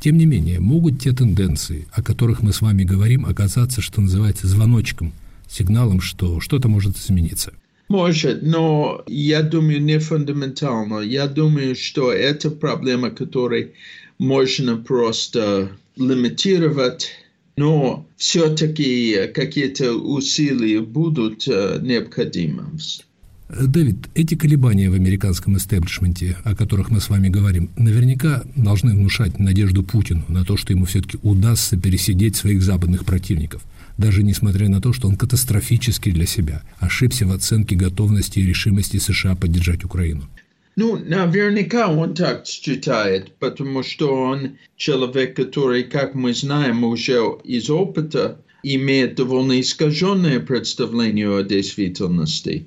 Тем 0.00 0.18
не 0.18 0.26
менее, 0.26 0.60
могут 0.60 1.00
те 1.00 1.12
тенденции, 1.12 1.88
о 1.92 2.02
которых 2.02 2.42
мы 2.42 2.52
с 2.52 2.60
вами 2.60 2.84
говорим, 2.84 3.24
оказаться, 3.24 3.80
что 3.80 4.02
называется, 4.02 4.46
звоночком, 4.46 5.14
сигналом, 5.48 6.02
что 6.02 6.38
что-то 6.40 6.68
может 6.68 6.98
измениться. 6.98 7.54
Может, 7.88 8.42
но 8.42 9.02
я 9.06 9.42
думаю, 9.42 9.82
не 9.82 9.98
фундаментально. 9.98 11.00
Я 11.00 11.26
думаю, 11.26 11.74
что 11.74 12.12
это 12.12 12.50
проблема, 12.50 13.08
которую 13.08 13.72
можно 14.18 14.76
просто 14.76 15.70
лимитировать, 15.96 17.12
но 17.56 18.06
все-таки 18.16 19.28
какие-то 19.34 19.94
усилия 19.94 20.80
будут 20.80 21.48
э, 21.48 21.78
необходимы. 21.82 22.64
Дэвид, 23.48 24.08
эти 24.14 24.34
колебания 24.34 24.90
в 24.90 24.94
американском 24.94 25.56
истеблишменте, 25.56 26.36
о 26.44 26.56
которых 26.56 26.90
мы 26.90 27.00
с 27.00 27.08
вами 27.08 27.28
говорим, 27.28 27.70
наверняка 27.76 28.42
должны 28.56 28.92
внушать 28.92 29.38
надежду 29.38 29.84
Путину 29.84 30.24
на 30.28 30.44
то, 30.44 30.56
что 30.56 30.72
ему 30.72 30.84
все-таки 30.84 31.18
удастся 31.22 31.76
пересидеть 31.76 32.34
своих 32.34 32.60
западных 32.60 33.04
противников, 33.04 33.62
даже 33.98 34.24
несмотря 34.24 34.68
на 34.68 34.80
то, 34.80 34.92
что 34.92 35.08
он 35.08 35.16
катастрофически 35.16 36.10
для 36.10 36.26
себя 36.26 36.62
ошибся 36.80 37.24
в 37.26 37.32
оценке 37.32 37.76
готовности 37.76 38.40
и 38.40 38.46
решимости 38.46 38.98
США 38.98 39.36
поддержать 39.36 39.84
Украину. 39.84 40.28
Ну, 40.76 40.98
наверняка 40.98 41.88
он 41.88 42.14
так 42.14 42.46
считает, 42.46 43.32
потому 43.38 43.82
что 43.82 44.14
он 44.14 44.58
человек, 44.76 45.34
который, 45.34 45.84
как 45.84 46.14
мы 46.14 46.34
знаем 46.34 46.84
уже 46.84 47.20
из 47.44 47.70
опыта, 47.70 48.40
имеет 48.62 49.14
довольно 49.14 49.60
искаженное 49.60 50.40
представление 50.40 51.34
о 51.34 51.42
действительности 51.42 52.66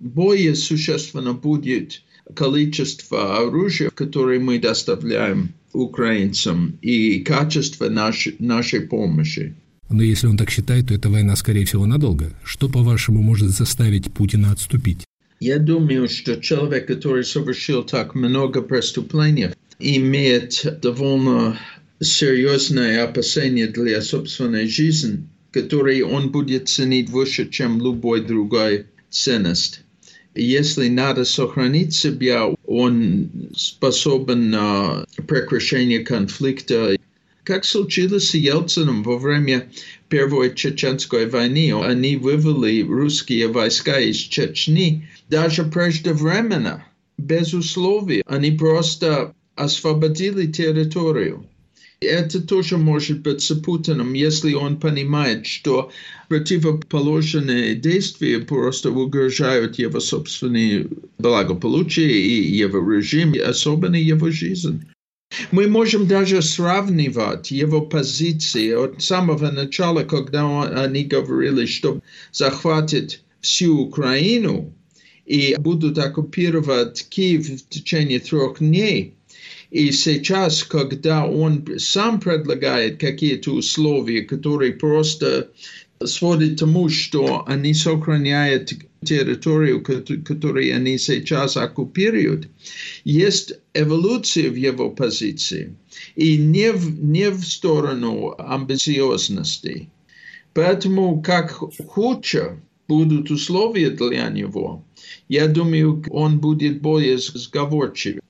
более 0.00 0.54
существенно 0.54 1.32
будет 1.32 2.02
количество 2.34 3.38
оружия, 3.38 3.90
которое 3.90 4.40
мы 4.40 4.58
доставляем 4.58 5.50
украинцам, 5.72 6.78
и 6.80 7.20
качество 7.20 7.88
нашей, 7.88 8.36
нашей 8.38 8.80
помощи. 8.80 9.54
Но 9.88 10.02
если 10.02 10.26
он 10.26 10.36
так 10.36 10.50
считает, 10.50 10.88
то 10.88 10.94
эта 10.94 11.08
война, 11.08 11.36
скорее 11.36 11.64
всего, 11.64 11.86
надолго. 11.86 12.32
Что, 12.44 12.68
по-вашему, 12.68 13.22
может 13.22 13.50
заставить 13.50 14.12
Путина 14.12 14.50
отступить? 14.50 15.04
Я 15.40 15.58
думаю, 15.58 16.08
что 16.08 16.40
человек, 16.40 16.86
который 16.86 17.24
совершил 17.24 17.84
так 17.84 18.14
много 18.14 18.62
преступлений, 18.62 19.50
имеет 19.78 20.80
довольно 20.80 21.58
серьезное 22.00 23.04
опасение 23.04 23.66
для 23.66 24.00
собственной 24.00 24.66
жизни, 24.66 25.26
которые 25.52 26.04
он 26.04 26.30
будет 26.30 26.68
ценить 26.68 27.10
выше, 27.10 27.48
чем 27.48 27.80
любой 27.80 28.24
другой 28.24 28.86
ценность 29.10 29.82
если 30.36 30.88
надо 30.88 31.24
сохранить 31.24 31.94
себя, 31.94 32.46
он 32.66 33.30
способен 33.56 34.50
на 34.50 35.06
прекращение 35.26 36.00
конфликта. 36.00 36.96
Как 37.42 37.64
случилось 37.64 38.30
с 38.30 38.34
Ельцином 38.34 39.02
во 39.02 39.18
время 39.18 39.70
Первой 40.08 40.54
Чеченской 40.54 41.26
войны, 41.26 41.72
они 41.82 42.16
вывели 42.16 42.82
русские 42.82 43.48
войска 43.48 43.98
из 43.98 44.16
Чечни 44.16 45.08
даже 45.28 45.64
преждевременно, 45.64 46.84
без 47.18 47.52
условий. 47.54 48.22
Они 48.26 48.52
просто 48.52 49.34
освободили 49.56 50.46
территорию. 50.46 51.46
Это 52.00 52.42
тоже 52.42 52.76
может 52.76 53.22
быть 53.22 53.40
запутанным, 53.40 54.12
если 54.12 54.52
он 54.52 54.78
понимает, 54.78 55.46
что 55.46 55.90
противоположные 56.28 57.74
действия 57.74 58.38
просто 58.38 58.90
угрожают 58.90 59.78
его 59.78 59.98
собственное 59.98 60.86
благополучие 61.18 62.12
и 62.12 62.52
его 62.52 62.92
режим, 62.92 63.34
особенно 63.42 63.96
его 63.96 64.30
жизнь. 64.30 64.84
Мы 65.50 65.68
можем 65.68 66.06
даже 66.06 66.42
сравнивать 66.42 67.50
его 67.50 67.80
позиции 67.82 68.72
от 68.72 69.02
самого 69.02 69.50
начала, 69.50 70.02
когда 70.04 70.62
они 70.84 71.04
говорили, 71.04 71.66
что 71.66 72.00
захватят 72.32 73.20
всю 73.40 73.78
Украину 73.78 74.72
и 75.24 75.56
будут 75.58 75.98
оккупировать 75.98 77.06
Киев 77.08 77.48
в 77.48 77.68
течение 77.68 78.20
трех 78.20 78.58
дней. 78.58 79.14
И 79.70 79.90
сейчас, 79.90 80.62
когда 80.62 81.26
он 81.26 81.66
сам 81.78 82.20
предлагает 82.20 82.98
какие-то 83.00 83.50
условия, 83.50 84.22
которые 84.22 84.72
просто 84.72 85.50
сводит 86.04 86.56
к 86.56 86.58
тому, 86.60 86.88
что 86.88 87.44
они 87.46 87.74
сохраняют 87.74 88.72
территорию, 89.04 89.82
которую 89.82 90.76
они 90.76 90.98
сейчас 90.98 91.56
оккупируют, 91.56 92.48
есть 93.04 93.54
эволюция 93.74 94.50
в 94.50 94.56
его 94.56 94.90
позиции, 94.90 95.74
и 96.14 96.36
не 96.36 96.72
в, 96.72 97.02
не 97.02 97.30
в 97.30 97.42
сторону 97.42 98.34
амбициозности. 98.38 99.88
Поэтому 100.54 101.22
как 101.22 101.60
худше 101.86 102.60
будут 102.88 103.30
условия 103.30 103.90
для 103.90 104.28
него, 104.28 104.84
я 105.28 105.46
думаю, 105.46 106.04
он 106.10 106.38
будет 106.38 106.80
более 106.80 107.18
сговорчивый. 107.18 108.22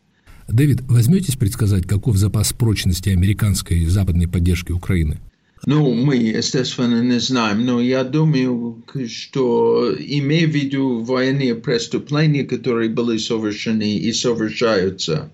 Дэвид, 0.48 0.82
возьметесь 0.82 1.36
предсказать, 1.36 1.86
каков 1.86 2.16
запас 2.16 2.52
прочности 2.52 3.08
американской 3.08 3.80
и 3.80 3.86
западной 3.86 4.28
поддержки 4.28 4.72
Украины? 4.72 5.18
Ну, 5.64 5.94
мы, 5.94 6.16
естественно, 6.16 7.02
не 7.02 7.18
знаем, 7.18 7.64
но 7.64 7.80
я 7.80 8.04
думаю, 8.04 8.84
что 9.08 9.94
имея 9.98 10.46
в 10.46 10.50
виду 10.50 11.02
военные 11.02 11.54
преступления, 11.54 12.44
которые 12.44 12.90
были 12.90 13.16
совершены 13.16 13.96
и 13.96 14.12
совершаются, 14.12 15.30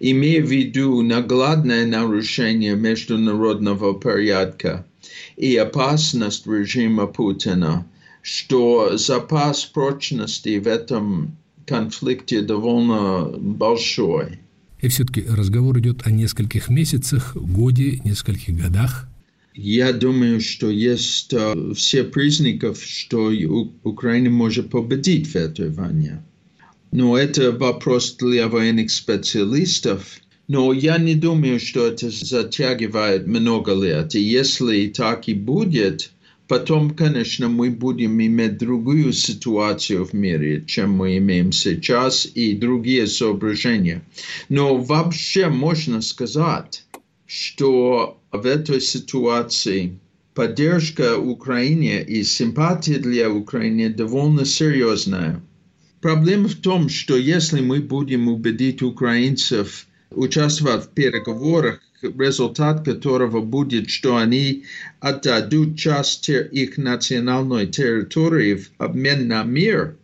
имея 0.00 0.42
в 0.42 0.50
виду 0.50 1.02
наглядное 1.02 1.86
нарушение 1.86 2.74
международного 2.74 3.92
порядка 3.92 4.84
и 5.36 5.56
опасность 5.56 6.46
режима 6.46 7.06
Путина, 7.06 7.86
что 8.22 8.98
запас 8.98 9.64
прочности 9.64 10.58
в 10.58 10.66
этом 10.66 11.36
конфликте 11.66 12.42
довольно 12.42 13.30
большой. 13.38 14.40
И 14.80 14.88
все-таки 14.88 15.24
разговор 15.28 15.78
идет 15.78 16.06
о 16.06 16.10
нескольких 16.10 16.68
месяцах, 16.68 17.36
годе, 17.36 18.00
нескольких 18.04 18.56
годах. 18.56 19.06
Я 19.62 19.92
думаю, 19.92 20.40
что 20.40 20.70
есть 20.70 21.34
uh, 21.34 21.74
все 21.74 22.02
признаки, 22.02 22.72
что 22.82 23.30
Украина 23.84 24.30
может 24.30 24.70
победить 24.70 25.26
в 25.26 25.36
этой 25.36 25.68
войне. 25.68 26.22
Но 26.92 27.18
это 27.18 27.52
вопрос 27.52 28.16
для 28.16 28.48
военных 28.48 28.90
специалистов. 28.90 30.18
Но 30.48 30.72
я 30.72 30.96
не 30.96 31.14
думаю, 31.14 31.60
что 31.60 31.86
это 31.88 32.08
затягивает 32.08 33.26
много 33.26 33.74
лет. 33.74 34.14
И 34.14 34.20
если 34.20 34.86
так 34.88 35.28
и 35.28 35.34
будет, 35.34 36.10
потом, 36.48 36.92
конечно, 36.92 37.48
мы 37.48 37.68
будем 37.68 38.18
иметь 38.18 38.56
другую 38.56 39.12
ситуацию 39.12 40.06
в 40.06 40.14
мире, 40.14 40.64
чем 40.66 40.92
мы 40.92 41.18
имеем 41.18 41.52
сейчас, 41.52 42.26
и 42.34 42.54
другие 42.54 43.06
соображения. 43.06 44.02
Но 44.48 44.78
вообще 44.78 45.48
можно 45.48 46.00
сказать, 46.00 46.82
что 47.30 48.20
в 48.32 48.44
этой 48.44 48.80
ситуации 48.80 50.00
поддержка 50.34 51.16
Украине 51.16 52.02
и 52.02 52.24
симпатия 52.24 52.98
для 52.98 53.30
Украины 53.30 53.88
довольно 53.88 54.44
серьезная. 54.44 55.40
Проблема 56.00 56.48
в 56.48 56.56
том, 56.56 56.88
что 56.88 57.16
если 57.16 57.60
мы 57.60 57.78
будем 57.82 58.26
убедить 58.26 58.82
украинцев 58.82 59.86
участвовать 60.10 60.86
в 60.86 60.88
переговорах, 60.88 61.78
результат 62.02 62.84
которого 62.84 63.40
будет, 63.42 63.90
что 63.90 64.16
они 64.16 64.64
отдадут 64.98 65.78
часть 65.78 66.28
их 66.28 66.78
национальной 66.78 67.68
территории 67.68 68.56
в 68.56 68.70
обмен 68.78 69.28
на 69.28 69.44
мир, 69.44 69.96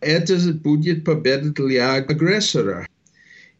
это 0.00 0.36
будет 0.52 1.06
победа 1.06 1.54
для 1.54 1.94
агрессора. 1.94 2.86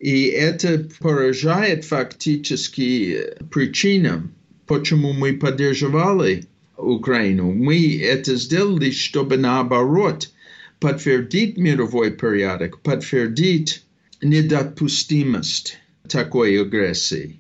И 0.01 0.25
это 0.25 0.89
поражает 0.99 1.85
фактически 1.85 3.35
причинам, 3.51 4.33
почему 4.67 5.13
мы 5.13 5.35
поддерживали 5.35 6.47
Украину. 6.79 7.53
Мы 7.53 8.01
это 8.01 8.37
сделали, 8.37 8.91
чтобы 8.91 9.37
наоборот 9.37 10.31
подтвердить 10.81 11.59
мировой 11.59 12.13
порядок, 12.13 12.81
подтвердить 12.81 13.85
недопустимость 14.23 15.79
такой 16.09 16.59
агрессии. 16.59 17.39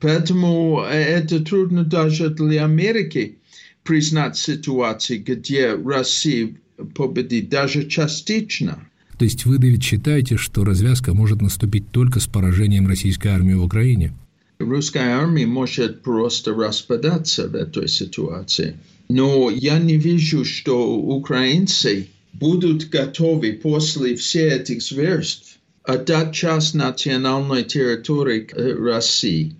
Поэтому 0.00 0.80
это 0.80 1.44
трудно 1.44 1.84
даже 1.84 2.30
для 2.30 2.64
Америки 2.64 3.38
признать 3.82 4.38
ситуацию, 4.38 5.22
где 5.22 5.74
Россия 5.74 6.54
победит 6.94 7.50
даже 7.50 7.86
частично. 7.86 8.88
То 9.18 9.24
есть 9.24 9.44
вы, 9.46 9.58
Дэвид, 9.58 9.82
считаете, 9.82 10.36
что 10.36 10.64
развязка 10.64 11.12
может 11.12 11.42
наступить 11.42 11.90
только 11.90 12.20
с 12.20 12.28
поражением 12.28 12.86
российской 12.86 13.28
армии 13.28 13.54
в 13.54 13.64
Украине? 13.64 14.14
Русская 14.60 15.16
армия 15.18 15.46
может 15.46 16.02
просто 16.02 16.54
распадаться 16.54 17.48
в 17.48 17.54
этой 17.54 17.88
ситуации. 17.88 18.76
Но 19.08 19.50
я 19.50 19.78
не 19.78 19.96
вижу, 19.96 20.44
что 20.44 20.96
украинцы 20.96 22.08
будут 22.32 22.88
готовы 22.90 23.54
после 23.54 24.14
всех 24.14 24.52
этих 24.52 24.82
зверств 24.82 25.58
отдать 25.82 26.34
часть 26.34 26.74
национальной 26.74 27.64
территории 27.64 28.46
России. 28.52 29.56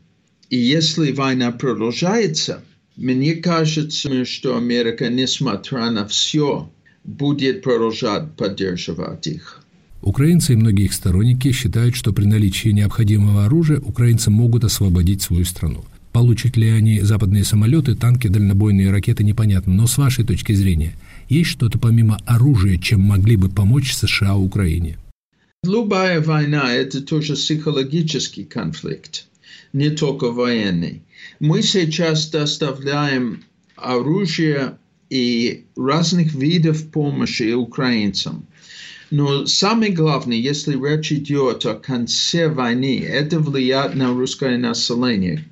И 0.50 0.56
если 0.56 1.10
война 1.12 1.50
продолжается, 1.50 2.62
мне 2.96 3.36
кажется, 3.36 4.24
что 4.24 4.56
Америка, 4.56 5.08
несмотря 5.08 5.90
на 5.90 6.06
все, 6.06 6.70
будет 7.08 7.62
продолжать 7.62 8.32
поддерживать 8.36 9.26
их. 9.26 9.62
Украинцы 10.02 10.52
и 10.52 10.56
многие 10.56 10.84
их 10.84 10.92
сторонники 10.92 11.52
считают, 11.52 11.96
что 11.96 12.12
при 12.12 12.26
наличии 12.26 12.68
необходимого 12.68 13.46
оружия 13.46 13.80
украинцы 13.80 14.30
могут 14.30 14.64
освободить 14.64 15.22
свою 15.22 15.44
страну. 15.44 15.84
Получат 16.12 16.56
ли 16.56 16.68
они 16.68 17.00
западные 17.00 17.44
самолеты, 17.44 17.94
танки, 17.94 18.28
дальнобойные 18.28 18.90
ракеты, 18.90 19.24
непонятно. 19.24 19.72
Но 19.72 19.86
с 19.86 19.98
вашей 19.98 20.24
точки 20.24 20.52
зрения, 20.52 20.94
есть 21.28 21.50
что-то 21.50 21.78
помимо 21.78 22.18
оружия, 22.26 22.76
чем 22.76 23.00
могли 23.00 23.36
бы 23.36 23.48
помочь 23.48 23.94
США 23.94 24.36
Украине? 24.36 24.98
Любая 25.64 26.20
война– 26.20 26.72
это 26.74 27.00
тоже 27.02 27.34
психологический 27.34 28.44
конфликт, 28.44 29.26
не 29.72 29.90
только 29.90 30.30
военный. 30.30 31.02
Мы 31.40 31.62
сейчас 31.62 32.28
доставляем 32.30 33.42
оружие 33.76 34.78
и 35.10 35.64
разных 35.76 36.34
видов 36.34 36.90
помощи 36.90 37.52
украинцам. 37.52 38.46
Но 39.10 39.46
самое 39.46 39.92
главное, 39.92 40.36
если 40.36 40.76
речь 40.76 41.12
идет 41.12 41.64
о 41.64 41.74
конце 41.74 42.48
войны, 42.48 43.02
это 43.02 43.40
влияет 43.40 43.94
на 43.94 44.08
русское 44.10 44.58
население. 44.58 45.44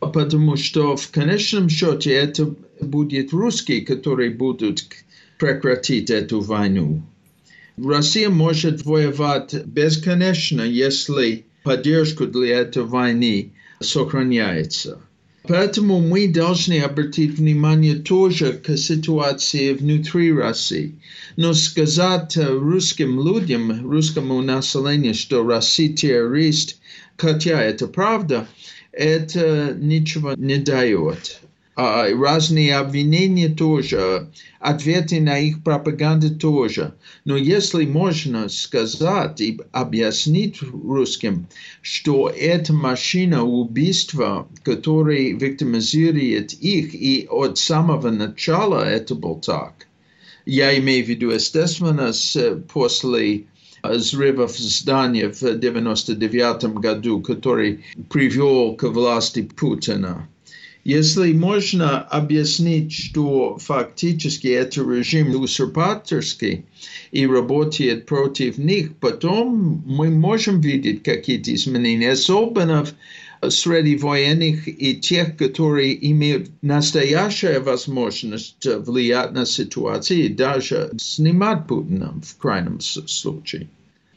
Потому 0.00 0.56
что 0.56 0.96
в 0.96 1.08
конечном 1.10 1.68
счете 1.68 2.10
это 2.10 2.54
будет 2.80 3.32
русские, 3.32 3.82
которые 3.82 4.30
будут 4.30 4.84
прекратить 5.38 6.10
эту 6.10 6.40
войну. 6.40 7.02
Россия 7.76 8.28
может 8.28 8.84
воевать 8.84 9.54
бесконечно, 9.64 10.62
если 10.62 11.46
поддержка 11.62 12.26
для 12.26 12.58
этой 12.58 12.82
войны 12.82 13.52
сохраняется. 13.80 15.00
Поэтому 15.48 16.00
мы 16.00 16.28
должны 16.28 16.80
обратить 16.80 17.36
внимание 17.38 17.96
тоже 17.96 18.52
к 18.52 18.76
ситуации 18.76 19.72
внутри 19.72 20.32
России. 20.32 20.94
Но 21.36 21.52
сказать 21.52 22.36
русским 22.36 23.20
людям, 23.20 23.90
русскому 23.90 24.40
населению, 24.40 25.14
что 25.14 25.42
Россия 25.42 25.92
террорист, 25.92 26.78
хотя 27.16 27.60
это 27.60 27.88
правда, 27.88 28.46
это 28.92 29.76
ничего 29.76 30.34
не 30.34 30.58
дает. 30.58 31.40
А 31.74 32.06
разные 32.10 32.76
обвинения 32.76 33.48
тоже, 33.48 34.28
ответы 34.60 35.22
на 35.22 35.38
их 35.38 35.64
пропаганду 35.64 36.34
тоже. 36.36 36.92
Но 37.24 37.36
если 37.36 37.86
можно 37.86 38.50
сказать 38.50 39.40
и 39.40 39.58
объяснить 39.72 40.60
русским, 40.60 41.46
что 41.80 42.28
это 42.28 42.74
машина 42.74 43.42
убийства, 43.42 44.46
которая 44.64 45.32
виктимизирует 45.32 46.52
их, 46.52 46.94
и 46.94 47.26
от 47.30 47.56
самого 47.56 48.10
начала 48.10 48.84
это 48.84 49.14
был 49.14 49.36
так. 49.36 49.86
Я 50.44 50.78
имею 50.78 51.06
в 51.06 51.08
виду, 51.08 51.30
естественно, 51.30 52.12
после 52.72 53.44
взрывов 53.82 54.58
здания 54.58 55.32
в 55.32 55.40
99 55.40 56.64
году, 56.74 57.20
который 57.22 57.84
привел 58.10 58.76
к 58.76 58.82
власти 58.88 59.42
Путина. 59.42 60.28
Если 60.84 61.32
можно 61.32 62.00
объяснить, 62.00 62.92
что 62.92 63.56
фактически 63.58 64.48
это 64.48 64.80
режим 64.80 65.40
узурпаторский 65.40 66.64
и 67.12 67.24
работает 67.24 68.06
против 68.06 68.58
них, 68.58 68.96
потом 68.96 69.84
мы 69.86 70.10
можем 70.10 70.60
видеть 70.60 71.04
какие-то 71.04 71.54
изменения, 71.54 72.10
особенно 72.10 72.84
среди 73.48 73.96
военных 73.96 74.66
и 74.66 74.96
тех, 74.96 75.36
которые 75.36 76.10
имеют 76.10 76.50
настоящую 76.62 77.62
возможность 77.62 78.66
влиять 78.66 79.30
на 79.32 79.46
ситуацию 79.46 80.24
и 80.24 80.28
даже 80.28 80.90
снимать 80.96 81.68
Путина 81.68 82.12
в 82.24 82.36
крайнем 82.38 82.80
случае. 82.80 83.68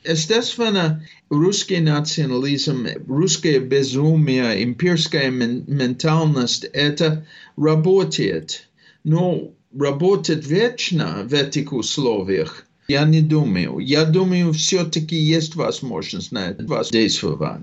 Естественно, 0.07 1.03
русский 1.29 1.79
национализм, 1.79 2.87
русское 3.07 3.59
безумие, 3.59 4.63
имперская 4.63 5.31
ментальность– 5.31 6.63
это 6.73 7.25
работает. 7.57 8.67
Но 9.03 9.51
работает 9.77 10.45
вечно 10.45 11.23
в 11.25 11.33
этих 11.33 11.73
условиях. 11.73 12.65
Я 12.87 13.03
не 13.05 13.21
думаю. 13.21 13.79
Я 13.79 14.05
думаю, 14.05 14.53
все-таки 14.53 15.15
есть 15.15 15.55
возможность 15.55 16.31
на 16.31 16.49
это 16.49 16.65
воздействовать. 16.65 17.61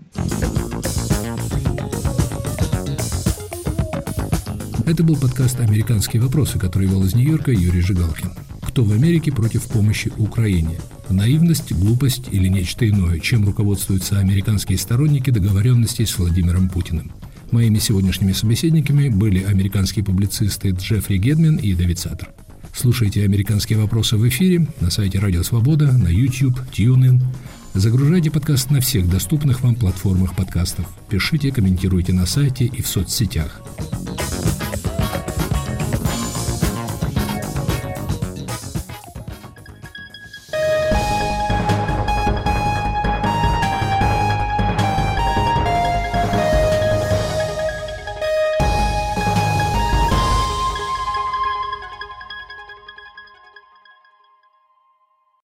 Это 4.85 5.05
был 5.05 5.17
подкаст 5.17 5.61
«Американские 5.61 6.21
вопросы», 6.21 6.59
который 6.59 6.89
вел 6.89 7.05
из 7.05 7.15
Нью-Йорка 7.15 7.53
Юрий 7.53 7.83
Жигалкин. 7.83 8.33
Кто 8.63 8.83
в 8.83 8.93
Америке 8.93 9.31
против 9.31 9.69
помощи 9.69 10.13
Украине? 10.19 10.81
Наивность, 11.13 11.73
глупость 11.73 12.25
или 12.33 12.49
нечто 12.49 12.89
иное, 12.89 13.19
чем 13.19 13.45
руководствуются 13.45 14.19
американские 14.19 14.79
сторонники 14.79 15.31
договоренностей 15.31 16.07
с 16.07 16.17
Владимиром 16.19 16.71
Путиным? 16.71 17.13
Моими 17.51 17.79
сегодняшними 17.79 18.33
собеседниками 18.33 19.11
были 19.11 19.45
американские 19.45 20.05
публицисты 20.05 20.71
Джеффри 20.71 21.19
Гедмен 21.19 21.57
и 21.57 21.75
Дэвид 21.75 21.99
Саттер. 21.99 22.31
Слушайте 22.75 23.25
«Американские 23.25 23.79
вопросы» 23.79 24.17
в 24.17 24.27
эфире 24.27 24.67
на 24.81 24.91
сайте 24.91 25.19
Радио 25.19 25.43
Свобода, 25.43 25.93
на 25.93 26.09
YouTube, 26.09 26.59
TuneIn. 26.73 27.23
Загружайте 27.75 28.31
подкаст 28.31 28.71
на 28.71 28.81
всех 28.81 29.11
доступных 29.11 29.61
вам 29.61 29.75
платформах 29.75 30.35
подкастов. 30.35 30.87
Пишите, 31.11 31.53
комментируйте 31.53 32.15
на 32.15 32.25
сайте 32.25 32.65
и 32.65 32.81
в 32.81 32.89
соцсетях. 32.89 33.61